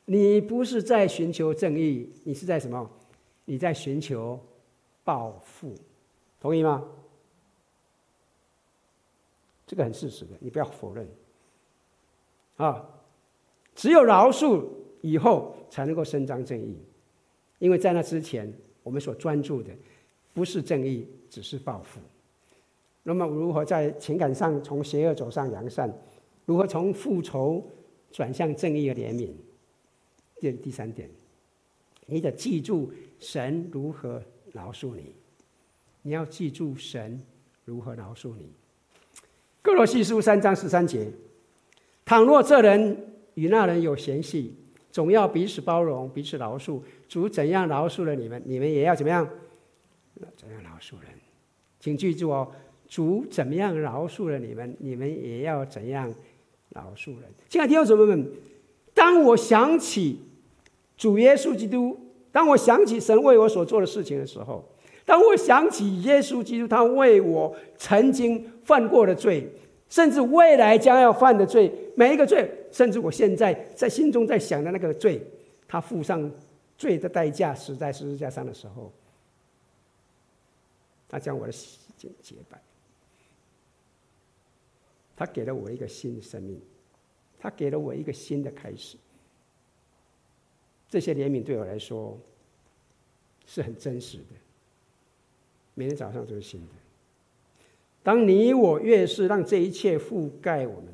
[0.03, 2.91] 你不是在寻求正义，你是在什么？
[3.45, 4.37] 你在寻求
[5.05, 5.73] 报复，
[6.41, 6.83] 同意吗？
[9.65, 11.07] 这个很事实的，你不要否认。
[12.57, 12.85] 啊，
[13.73, 14.65] 只有饶恕
[14.99, 16.75] 以后，才能够伸张正义。
[17.59, 19.71] 因为在那之前，我们所专注的。
[20.33, 21.99] 不是正义，只是报复。
[23.03, 25.91] 那么，如何在情感上从邪恶走上良善？
[26.45, 27.65] 如何从复仇
[28.11, 29.29] 转向正义和怜悯？
[30.39, 31.09] 这第三点，
[32.05, 35.13] 你得记住神如何饶恕你。
[36.01, 37.21] 你要记住神
[37.63, 38.49] 如何饶恕你。
[39.61, 41.11] 各罗西书三章十三节：
[42.05, 44.55] 倘若这人与那人有嫌隙，
[44.91, 46.81] 总要彼此包容，彼此饶恕。
[47.07, 49.29] 主怎样饶恕了你们，你们也要怎么样？
[50.35, 51.11] 怎样饶恕人？
[51.79, 52.47] 请记住哦，
[52.87, 56.13] 主怎么样饶恕了你们，你们也要怎样
[56.69, 57.29] 饶恕人。
[57.49, 58.31] 亲爱的弟兄姊妹们，
[58.93, 60.19] 当我想起
[60.95, 61.97] 主耶稣基督，
[62.31, 64.63] 当我想起神为我所做的事情的时候，
[65.05, 69.49] 当我想起耶稣基督他为我曾经犯过的罪，
[69.89, 75.21] 甚至未来将要犯的罪，每一个罪，甚至我现在在心中在想的那个罪，
[75.67, 76.31] 他付上
[76.77, 78.93] 罪的代价，死在十字架上的时候。
[81.11, 82.57] 他将我的洗净洁白，
[85.13, 86.57] 他给了我一个新的生命，
[87.37, 88.95] 他给了我一个新的开始。
[90.87, 92.17] 这些怜悯对我来说
[93.45, 94.35] 是很真实的，
[95.73, 96.67] 每天早上都是新的。
[98.01, 100.85] 当你我越是让这一切覆盖我们，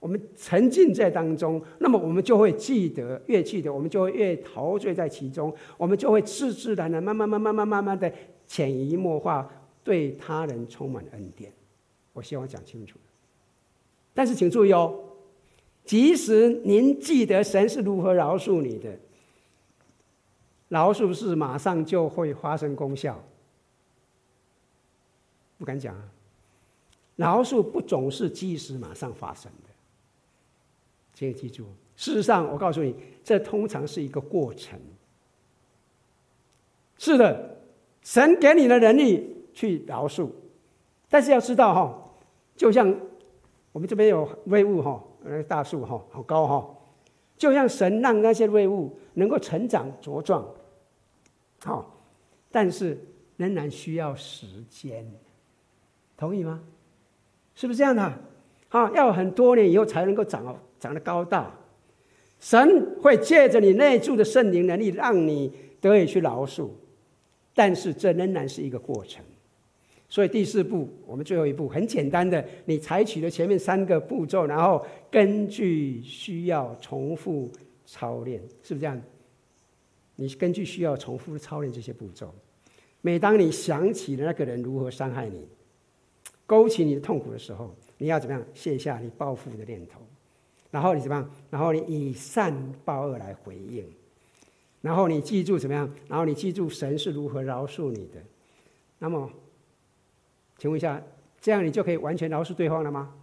[0.00, 8.12] 我们沉浸在当中，那么我们就会记得，越记得，我们就会越陶醉在其中，我们就会自自然然、慢慢、慢慢、慢慢、慢慢的
[8.48, 9.48] 潜移默化。
[9.82, 11.52] 对他人充满恩典，
[12.12, 12.98] 我希望讲清楚。
[14.12, 14.98] 但是请注意哦，
[15.84, 18.98] 即使您记得神是如何饶恕你的，
[20.68, 23.22] 饶恕是马上就会发生功效，
[25.58, 26.08] 不敢讲啊。
[27.16, 29.68] 饶恕不总是即时马上发生的，
[31.14, 31.66] 请你记住。
[31.96, 34.80] 事实上，我告诉你，这通常是一个过程。
[36.96, 37.58] 是的，
[38.02, 39.29] 神给你的能力。
[39.52, 40.28] 去饶恕，
[41.08, 42.12] 但是要知道哈，
[42.56, 42.94] 就像
[43.72, 46.76] 我们这边有废物哈，那个大树哈，好高哈，
[47.36, 50.46] 就像神让那些废物能够成长茁壮，
[51.64, 52.00] 好，
[52.50, 52.98] 但是
[53.36, 55.10] 仍然需要时间，
[56.16, 56.60] 同意吗？
[57.54, 58.12] 是不是这样的？
[58.68, 61.52] 好，要很多年以后才能够长哦长得高大。
[62.38, 66.68] 神会借着你内住的圣灵能力，让你得以去饶恕，
[67.54, 69.22] 但是这仍然是一个过程。
[70.12, 77.48] 所以第四步，我们最后一步很简单的，你采取了前面三个步骤，然后根据需要重复
[77.86, 79.00] 操练，是不是这样？
[80.16, 82.34] 你根据需要重复操练这些步骤。
[83.02, 85.46] 每当你想起了那个人如何伤害你，
[86.44, 90.00] 勾起你的痛苦的时候，你要怎么样卸下你报复的念头？
[90.72, 91.30] 然后你怎么样？
[91.50, 92.52] 然后你以善
[92.84, 93.84] 报恶来回应。
[94.82, 95.88] 然后你记住怎么样？
[96.08, 98.20] 然后你记住神是如何饶恕你的。
[98.98, 99.30] 那么。
[100.60, 101.02] 请问一下，
[101.40, 103.14] 这样你就可以完全饶恕对方了吗？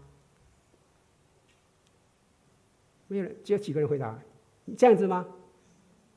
[3.08, 4.20] 没有人，只有几个人回答，
[4.76, 5.24] 这样子吗？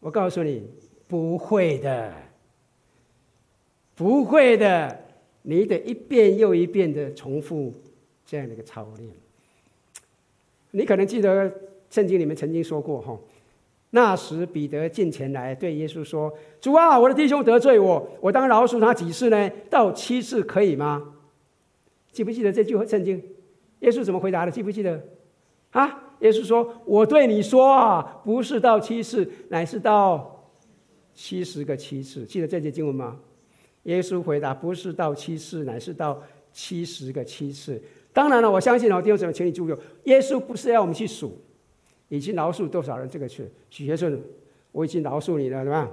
[0.00, 0.66] 我告诉你，
[1.06, 2.10] 不会的，
[3.94, 5.04] 不会的，
[5.42, 7.74] 你得一遍又一遍的重复
[8.24, 9.10] 这样的一个操练。
[10.70, 11.54] 你可能记得
[11.90, 13.20] 圣经里面曾经说过哈，
[13.90, 19.50] 那时彼得进前来对耶稣说：“主啊，我的弟兄得罪我，我当饶恕他几次呢？
[19.68, 21.14] 到七次可以吗？”
[22.12, 23.22] 记不记得这句圣经？
[23.80, 24.50] 耶稣怎么回答的？
[24.52, 25.02] 记不记得？
[25.70, 30.48] 啊，耶稣说：“我对你说啊，不是到七次，乃是到
[31.14, 33.16] 七十个七次。”记得这节经文吗？
[33.84, 36.22] 耶稣回答：“不是到七次，乃是到
[36.52, 37.82] 七十个七次。”
[38.12, 39.74] 当然了，我相信哦，弟兄姊妹，请你注意，
[40.04, 41.36] 耶稣不是要我们去数
[42.10, 44.22] 已经饶恕多少人，这个是许学顺，
[44.72, 45.90] 我已经饶恕你了，对吧？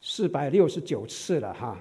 [0.00, 1.80] 四百六十九次了哈。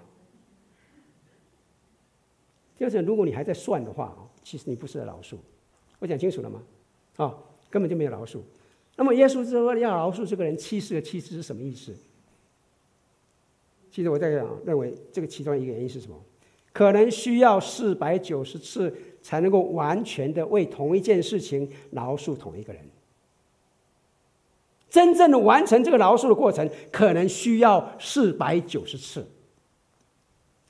[2.78, 5.38] 就是，如果你还在算的话，其实你不是在饶恕。
[5.99, 6.61] 我讲清楚了吗？
[7.16, 7.36] 啊，
[7.70, 8.39] 根本就没有饶恕。
[8.95, 11.95] 那么耶稣说要饶恕这个人七十个七次是什么意思？
[13.89, 16.22] 其实我在想，认为这个其中一个原因是什么？
[16.74, 22.84] 可能需要四百九十次才能够完全的为同一件事情饶恕同一个人。
[24.94, 29.28] 真正的完成这个饶恕的过程，可能需要四百九十次。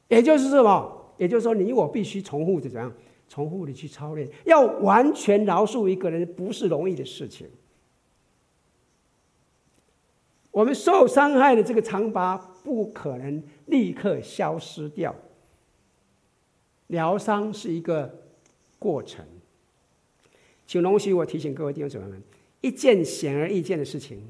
[0.07, 1.13] 也就是什么？
[1.17, 2.89] 也就是说，你我必须重复的怎样？
[3.27, 7.49] 重复的去操练，要完全饶恕一个人，不是容易的事情。
[10.51, 15.13] 我们受伤害的这个长疤不可能立刻消失掉，
[16.87, 18.23] 疗伤是一个
[18.79, 19.25] 过程。
[20.65, 22.23] 请容许我提醒各位弟兄姊妹们，
[22.63, 24.25] 一件显而易见的事情，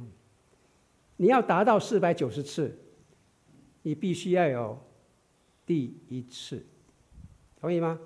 [1.17, 2.75] 你要达到四百九十次，
[3.83, 4.79] 你必须要有
[5.67, 6.65] 第一次，
[7.61, 7.99] 同意吗？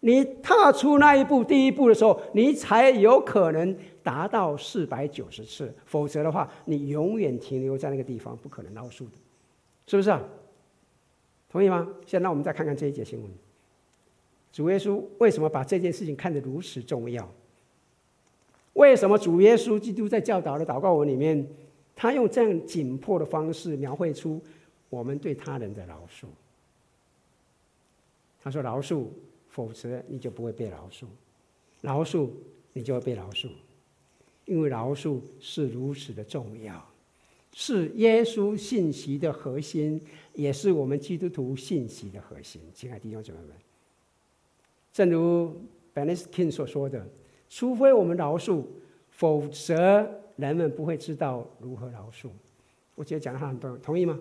[0.00, 5.72] 你踏出那一步，第一步的时候，你才有可能达到四百九十次。
[5.84, 9.12] 否则的话，你永远停留在那个地方，不可能饶恕的，
[9.86, 10.20] 是不是啊？
[11.48, 11.88] 同意吗？
[12.04, 13.30] 现在我们再看看这一节新闻。
[14.50, 17.32] 主耶稣为什么把这件事情看得如此重要？
[18.76, 21.46] 为什么主耶稣基督在教导的祷告文里面，
[21.94, 24.42] 他用这样紧迫的方式描绘出
[24.88, 26.24] 我们对他人的饶恕？
[28.42, 29.06] 他说：“饶恕。”
[29.48, 31.06] 否则你就不会被饶恕，
[31.80, 32.28] 饶恕
[32.74, 33.48] 你就会被饶恕，
[34.44, 36.86] 因为饶恕是如此的重要，
[37.54, 39.98] 是耶稣信息的核心，
[40.34, 42.60] 也是我们基督徒信息的核心。
[42.74, 43.48] 亲爱的弟兄姊妹们，
[44.92, 45.58] 正如
[45.94, 47.08] Beniskin 所说的，
[47.48, 48.62] 除非我们饶恕，
[49.10, 52.28] 否则人们不会知道如何饶恕。
[52.94, 54.18] 我觉得讲的很多，同意吗？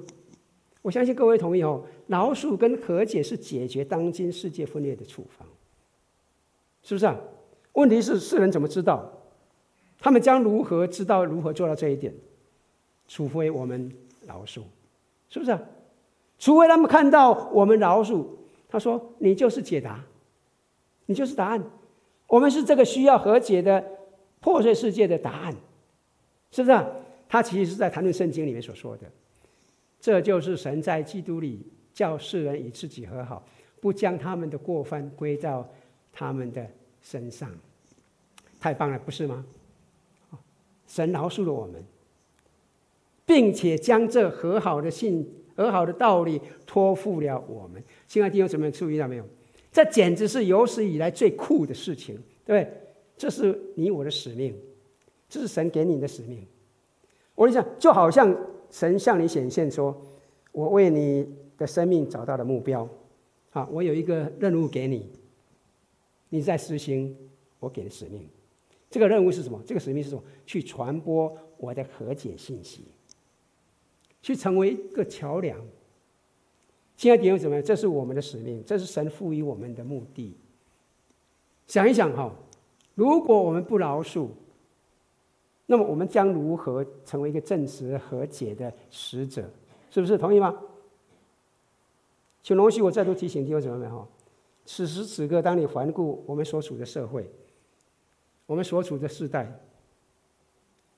[0.82, 5.48] 我相信各位同意哦，饶恕跟和解是解决当今世界分裂的处方，
[6.84, 7.18] 是不是啊？
[7.74, 9.12] 问题是世人怎么知道？
[9.98, 12.14] 他们将如何知道如何做到这一点？
[13.08, 13.92] 除非我们
[14.28, 14.62] 饶恕，
[15.30, 15.62] 是不是啊？
[16.38, 18.26] 除非他们看到我们饶恕，
[18.68, 20.04] 他说：“你就是解答，
[21.06, 21.64] 你就是答案。
[22.28, 23.84] 我们是这个需要和解的
[24.40, 25.56] 破碎世界的答案，
[26.52, 26.88] 是不是啊？”
[27.28, 29.06] 他其实是在谈论圣经里面所说的。
[30.00, 33.44] 这就是神在基督里叫世人与自己和好，
[33.82, 35.68] 不将他们的过犯归到
[36.14, 36.66] 他们的
[37.02, 37.50] 身上。
[38.60, 39.44] 太棒了，不是吗？
[40.88, 41.84] 神饶恕了我们，
[43.26, 47.84] 并且将这和好的信、和好的道理托付了我们。
[48.08, 49.28] 亲爱的弟兄姊妹，注意到没有？
[49.76, 52.16] 这简直是有史以来最酷的事情，
[52.46, 52.82] 对不对？
[53.18, 54.58] 这是你我的使命，
[55.28, 56.48] 这是神给你的使命。
[57.36, 58.34] 我跟你讲，就好像。
[58.72, 59.96] 神向你显现说
[60.52, 61.26] ：“我为你
[61.58, 62.90] 的生命找到了目标，
[63.52, 65.12] 啊，我有一个任务给你，
[66.30, 67.16] 你在实行
[67.60, 68.28] 我给的使命。
[68.90, 69.62] 这个任务是什么？
[69.66, 70.24] 这个使命是什么？
[70.46, 72.86] 去传播我的和解信息，
[74.22, 75.58] 去成为一个桥梁。
[76.98, 80.36] 亲爱的弟兄姊妹，这是我们的使命，这是神赋予我们的目的。
[81.68, 82.34] 想一想哈，
[82.94, 84.28] 如果我们不饶恕。”
[85.68, 89.50] 那么我们将如何成为一个证实和解的使者？
[89.90, 90.56] 是不是同意吗？
[92.44, 94.08] 请容许我再度提醒弟兄姊妹们哈，
[94.64, 97.28] 此时此刻，当你环顾我们所处的社会，
[98.46, 99.52] 我们所处的世代，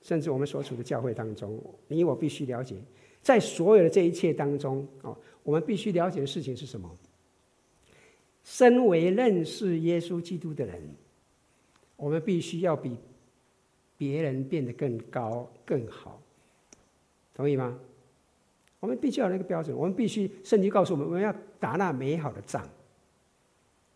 [0.02, 2.76] 甚至我们所处的教会当中，你我必须了解，
[3.22, 5.16] 在所有的这一切当中啊，
[5.48, 6.94] 我们必须了解的事情是什么？
[8.44, 10.78] 身为认识耶稣基督的人，
[11.96, 12.94] 我们必须要比。
[13.96, 16.20] 别人变得更高更好，
[17.34, 17.78] 同意吗？
[18.78, 22.62] 我们必须要那个标准，我们必须圣经告诉我们，我们要打那美好的仗。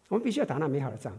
[0.09, 1.17] 我们必须要打那美好的仗，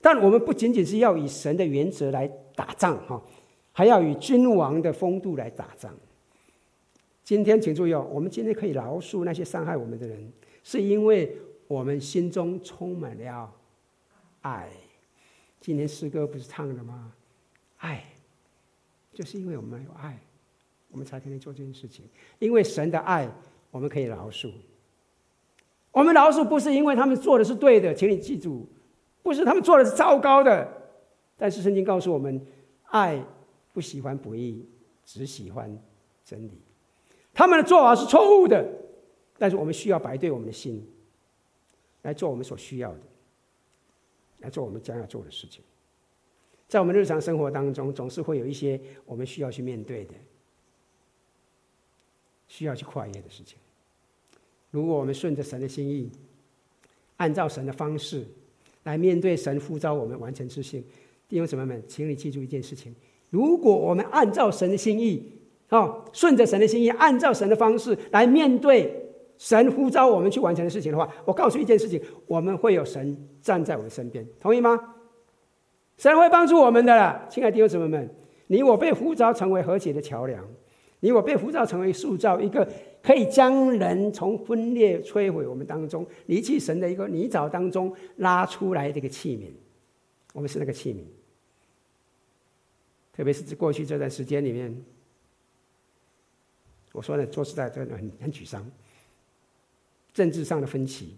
[0.00, 3.22] 但我们不仅仅是要以神的原则来打仗哈，
[3.70, 5.96] 还要以君王的风度来打仗。
[7.24, 11.36] 今天请注意哦，我们今天可以饶恕那些伤害我们的人，是因为
[11.68, 13.52] 我们心中充满了
[14.40, 14.68] 爱。
[15.60, 17.12] 今天诗歌不是唱了吗？
[17.78, 18.04] 爱，
[19.14, 20.18] 就是因为我们有爱，
[20.90, 22.04] 我们才可以做这件事情。
[22.40, 23.30] 因为神的爱，
[23.70, 24.50] 我们可以饶恕。
[25.92, 28.66] 我们饶恕不是因为他们做的是对的，请你记住，
[29.22, 30.68] 不是他们做的是糟糕的。
[31.36, 32.44] 但是圣经告诉我们，
[32.86, 33.24] 爱
[33.72, 34.68] 不喜欢不义，
[35.04, 35.78] 只喜欢
[36.24, 36.60] 真理。
[37.34, 38.66] 他们的做法是错误的，
[39.38, 40.86] 但是我们需要摆对我们的心，
[42.02, 43.00] 来做我们所需要的，
[44.40, 45.62] 来做我们将要做的事情。
[46.68, 50.14] 在我们日常生活当中，总是会有一些我们需要去面对的。
[52.48, 53.56] 需要去跨越的事情。
[54.70, 56.10] 如果我们顺着神的心意，
[57.16, 58.26] 按照神的方式
[58.82, 60.82] 来面对神呼召我们完成之事，
[61.30, 62.94] 弟兄姊妹们，请你记住一件事情：
[63.30, 65.32] 如果我们按照神的心意，
[65.72, 68.94] 哦，顺着神的心意，按照神的方式来面对
[69.38, 74.78] 神呼召我们去完成的事情的话，我告诉一件事情，我们会有神站在我们身边，同意吗？
[75.96, 78.14] 神会帮助我们的啦，亲爱的弟兄姊妹们，
[78.48, 80.46] 你我被呼召成为和解的桥梁。
[81.04, 82.64] 你我被呼召成为塑造一个
[83.02, 89.50] 可以将人从分裂摧毁我们当中离弃神的一个泥沼当中拉出来的一个器皿，
[90.32, 90.98] 我们是那个器皿。
[93.12, 94.72] 特别是过去这段时间里面，
[96.92, 98.70] 我说呢，说实在，真的很很沮丧。
[100.12, 101.16] 政治上的分歧，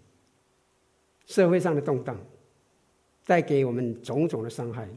[1.25, 2.17] 社会上的动荡，
[3.25, 4.87] 带给我们种种的伤害。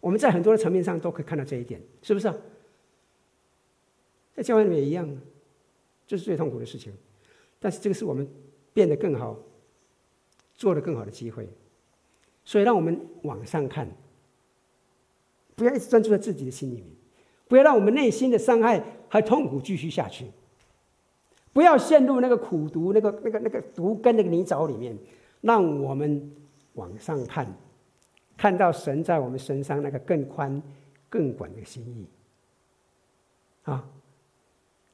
[0.00, 2.32] 我们在很多的层面上都可以看到这一点，是不是？
[4.34, 5.08] 在教会里面也一样，
[6.06, 6.92] 这是最痛苦的事情。
[7.58, 8.28] 但是这个是我们
[8.74, 9.38] 变得更好、
[10.54, 11.48] 做得更好的机会。
[12.44, 13.88] 所以，让我们往上看，
[15.54, 16.84] 不要一直专注在自己的心里面，
[17.48, 20.26] 不要让我们内心的伤害和痛苦继续下去，
[21.52, 24.96] 不要陷入那个苦毒、那个、那个、那个毒根那个泥沼里面。
[25.42, 26.32] 让我们
[26.74, 27.46] 往上看，
[28.36, 30.60] 看到神在我们身上那个更宽、
[31.08, 32.06] 更广的心意。
[33.62, 33.88] 啊！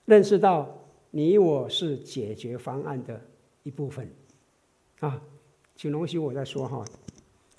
[0.04, 0.68] 认识到
[1.10, 3.18] 你我是解决方案的
[3.62, 4.10] 一部分，
[5.00, 5.22] 啊，
[5.76, 6.84] 请容许我再说哈，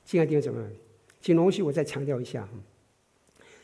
[0.06, 0.70] 亲爱的弟兄姊妹，
[1.22, 2.48] 请容许我再强调一下，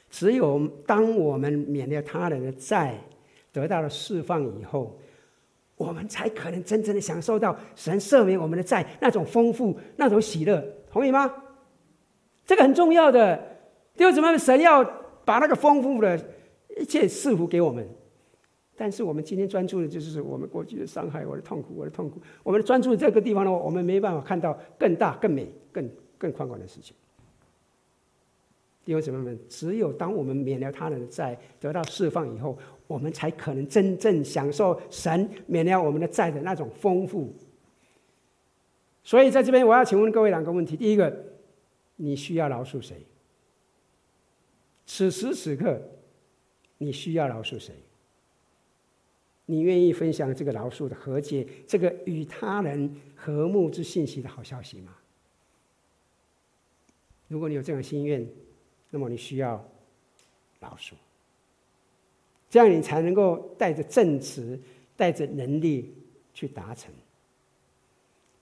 [0.10, 3.00] 只有当我们免了他人的债，
[3.52, 4.98] 得到了释放以后，
[5.76, 11.32] 我们才可能真正的享受到神赦免我们的债那种丰富、那种喜乐，同意吗？
[12.46, 13.38] 这个很重要的，
[13.96, 14.84] 弟兄姊妹，神要
[15.24, 16.20] 把那个丰富的
[16.80, 17.88] 一切赐福给我们。
[18.76, 22.20] 但是我们今天专注的就是我们过去的伤害，我的痛苦，我的痛苦。
[22.44, 25.88] 我们专注这个地方的话，我们没办法看到更大、更美、更
[26.18, 26.96] 更宽广的事情。
[28.90, 37.32] 弟兄姊妹们，只有当我们免了他人的债，得到释放以后，我们才可能真正享受神免了我们的债的那种丰富。
[39.04, 41.24] 所以在这边，我要请问各位两个问题：第一个，
[41.98, 43.06] 你需要饶恕谁？
[44.88, 45.80] 此时此刻，
[46.80, 47.76] 你需要饶恕谁？
[49.46, 54.96] 你愿意分享这个饶恕的和解，这个与他人和睦之信息的好消息吗？
[57.28, 58.28] 如果你有这样心愿，
[58.90, 59.64] 那么你需要
[60.60, 60.94] 饶恕，
[62.50, 64.60] 这样你才能够带着正直、
[64.96, 65.94] 带着能力
[66.34, 66.92] 去达成。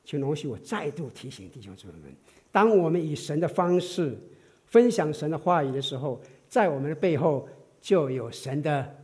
[0.06, 2.16] 请容许我再度提醒弟兄姊妹们：
[2.52, 4.18] 当我们以神的方式
[4.66, 7.48] 分享神的话语的时候，在我们的背后
[7.82, 8.96] 就有神的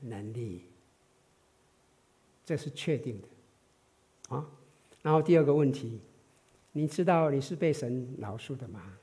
[0.00, 0.64] 能力。
[2.44, 4.46] 这是确定的，啊。
[5.02, 5.98] 然后第二个问题，
[6.72, 8.98] 你知道你是被神饶恕的吗？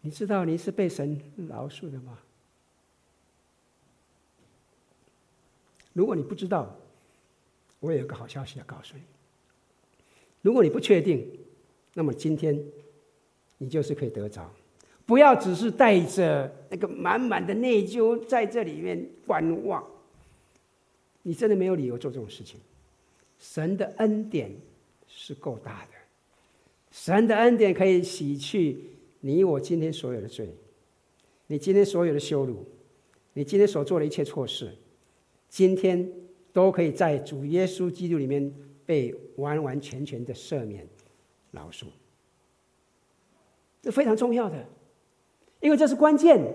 [0.00, 2.18] 你知道你是被神饶恕的吗？
[5.92, 6.76] 如果你不知道，
[7.80, 9.02] 我也有个好消息要告诉你。
[10.42, 11.28] 如果你不确定，
[11.94, 12.56] 那么今天
[13.58, 14.48] 你就是可以得着。
[15.04, 19.84] 不要只是带着那个满满的内疚在这里面观望。
[21.22, 22.60] 你真的没有理由做这种事情。
[23.40, 24.54] 神的恩典
[25.08, 25.92] 是够大的，
[26.90, 28.84] 神的恩典可以洗去
[29.20, 30.54] 你我今天所有的罪，
[31.46, 32.64] 你今天所有的羞辱，
[33.32, 34.70] 你今天所做的一切错事，
[35.48, 36.10] 今天
[36.52, 38.52] 都可以在主耶稣基督里面
[38.86, 40.86] 被完完全全的赦免、
[41.50, 41.86] 饶恕。
[43.82, 44.66] 这非常重要的，
[45.60, 46.54] 因为这是关键。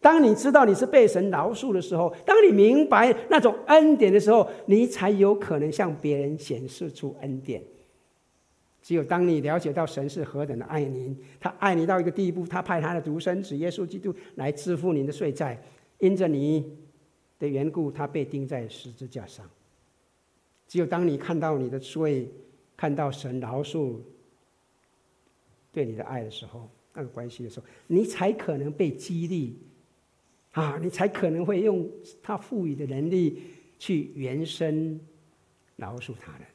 [0.00, 7.62] 当你知道你是被神饶恕的时候，当你明白那种恩典的时候，你才有可能向别人显示出恩典。
[8.84, 15.58] 只有当你了解到神是何等的爱您，他爱你到一个地步，他派他的独生子耶稣基督来支付您的税债，
[16.00, 16.76] 因着你
[17.38, 19.48] 的缘故，他被钉在十字架上。
[20.68, 22.28] 只有当你看到你的罪，
[22.76, 23.96] 看到神饶恕
[25.72, 29.58] 对你的爱的时候，那个关系的时候，你才可能被激励。
[30.52, 31.90] 啊，你才可能会用
[32.22, 33.42] 他赋予的能力
[33.76, 35.00] 去延伸
[35.74, 36.46] 饶恕他人，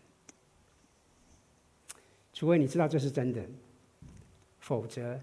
[2.39, 3.45] 除非你知道这是真的，
[4.59, 5.19] 否则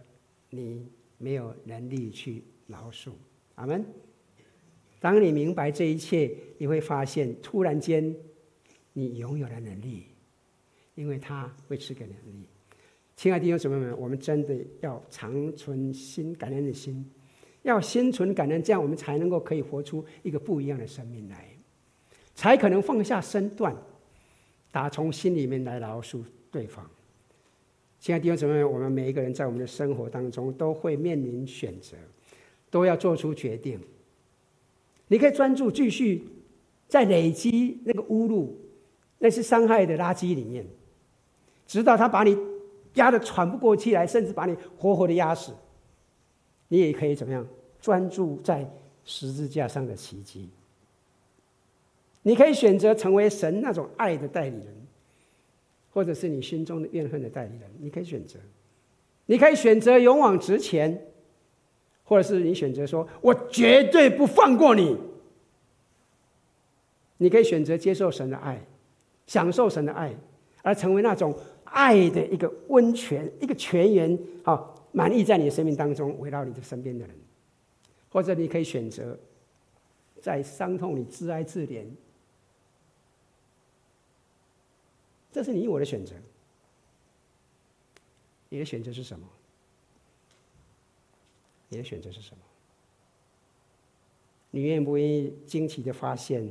[0.50, 0.86] 你
[1.16, 3.10] 没有能力去饶恕。
[3.54, 3.82] 阿门。
[5.00, 8.14] 当你明白这一切，你会发现，突然间
[8.92, 10.02] 你拥有了能力，
[10.94, 12.46] 因为他会赐给能力。
[13.16, 17.02] 亲爱的弟兄姊妹们，我们真的要常存心感恩的心。
[17.62, 21.48] 要心存感恩，这样我们才能够可以活出一个不一样的生命来，
[22.34, 23.74] 才可能放下身段，
[24.70, 26.86] 打从心里面来饶恕对方。
[28.06, 31.96] 亲爱的弟兄姊妹，我们每一个人在我们的生活当中都会面临选择，
[32.70, 33.80] 都要做出决定。
[35.08, 36.22] 你可以专注继续
[36.86, 38.48] 在累积那个污秽，
[39.18, 40.64] 那些伤害的垃圾里面，
[41.66, 42.38] 直到他把你
[42.94, 45.52] 压得喘不过气来，甚至把你活活的压死。
[46.68, 47.44] 你也可以怎么样？
[47.80, 48.70] 专注在
[49.04, 50.48] 十字架上的奇迹。
[52.22, 54.75] 你可以选择成为神那种爱的代理人，
[55.96, 57.62] 或者是你心中的怨恨的代理人。
[57.80, 58.38] 你可以选择，
[59.24, 61.06] 你可以选择勇往直前，
[62.04, 64.94] 或者是你选择说：“我绝对不放过你。”
[67.16, 68.62] 你可以选择接受神的爱，
[69.26, 70.14] 享受神的爱，
[70.60, 71.34] 而成为那种
[71.64, 74.18] 爱的一个温泉、一个泉源。
[74.42, 74.74] 好。
[74.92, 77.14] 满意在你的生命当中围绕你的身边的人，
[78.08, 79.14] 或者你可以选择
[80.22, 81.84] 在伤痛里自哀自怜，
[85.36, 86.14] 这是你我的选择。
[88.48, 89.28] 你的选择是什么？
[91.68, 92.42] 你的选择是什么？
[94.50, 96.50] 你愿不愿意惊奇的发现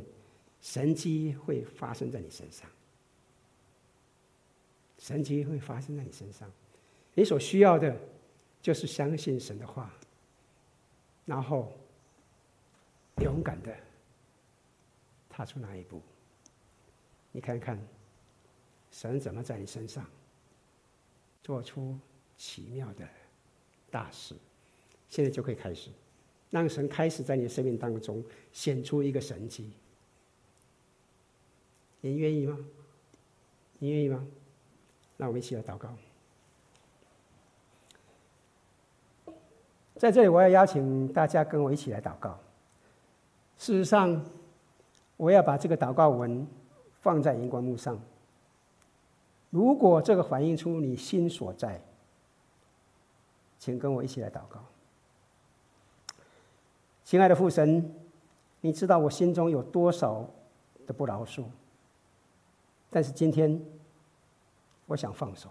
[0.61, 2.69] 神迹会发生在你身上？
[4.99, 6.47] 神迹会发生在你身上，
[7.15, 7.99] 你所需要的。
[8.61, 9.91] 就是相信神的话，
[11.25, 11.71] 然后
[13.21, 13.75] 勇敢的
[15.29, 16.01] 踏出那一步。
[17.31, 17.79] 你看看，
[18.95, 20.05] 神怎么在你身上
[21.43, 21.99] 做出
[22.37, 23.05] 奇妙的
[23.91, 24.33] 大事？
[25.09, 25.89] 现在就可以开始，
[26.49, 28.23] 让神开始在你的生命当中
[28.53, 29.69] 显出一个神迹。
[31.99, 32.57] 你愿意吗？
[33.79, 34.25] 你愿意吗？
[35.17, 35.93] 那我们一起来祷告。
[39.97, 42.39] 在这里，我要邀请大家跟我一起来祷告。
[43.57, 44.25] 事实上，
[45.17, 46.47] 我要把这个祷告文
[47.01, 47.99] 放在荧光幕上。
[49.55, 51.79] 如果这个反映出你心所在，
[53.57, 54.59] 请跟我一起来祷告。
[57.05, 57.89] 亲爱的父神，
[58.59, 60.29] 你知道我心中有多少
[60.85, 61.45] 的不饶恕，
[62.89, 63.57] 但是今天，
[64.87, 65.49] 我想放手。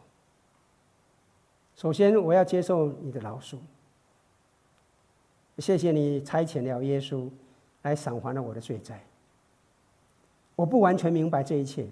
[1.75, 3.57] 首先，我要接受你的饶恕。
[5.57, 7.31] 谢谢你差遣了耶稣
[7.81, 9.03] 来偿还了我的罪债。
[10.57, 11.89] 我不完全明白这一切，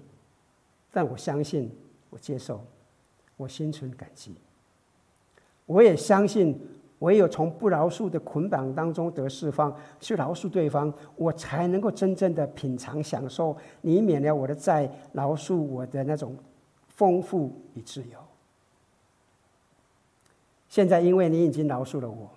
[0.91, 1.75] 但我相信，
[2.13, 2.63] 我接受，
[3.39, 4.37] 我心存感激。
[5.65, 6.61] 我也相信，
[6.99, 16.37] 唯有从不饶恕的捆绑当中得释放，去饶恕对方，我才能够真正的品尝、享受你免了我的债、饶恕我的那种
[16.89, 18.19] 丰富与自由。
[20.69, 22.31] 现在，因为你已经饶恕了我。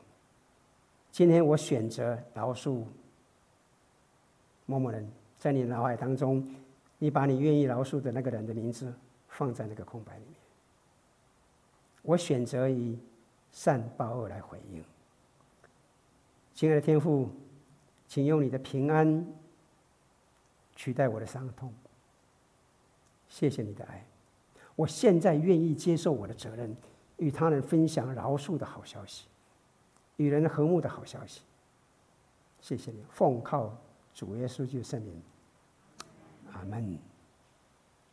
[1.11, 2.83] 今天我选择饶恕
[4.65, 5.05] 某某人，
[5.37, 6.47] 在你脑海当中，
[6.97, 8.93] 你把你愿意饶恕的那个人的名字
[9.37, 10.35] 放在那个空白里面。
[12.01, 12.97] 我选择以
[13.51, 14.83] 善报恶来回应。
[16.53, 17.29] 亲爱的天父，
[18.07, 19.25] 请用你的平安
[20.75, 21.73] 取代我的伤痛。
[23.27, 24.05] 谢谢你的爱，
[24.75, 26.73] 我现在愿意接受我的责任，
[27.17, 29.27] 与他人分享饶恕的好消息。
[30.17, 31.41] 与人和睦的好消息，
[32.61, 33.75] 谢谢你，奉靠
[34.13, 35.21] 主耶稣基督圣名，
[36.53, 36.97] 阿门。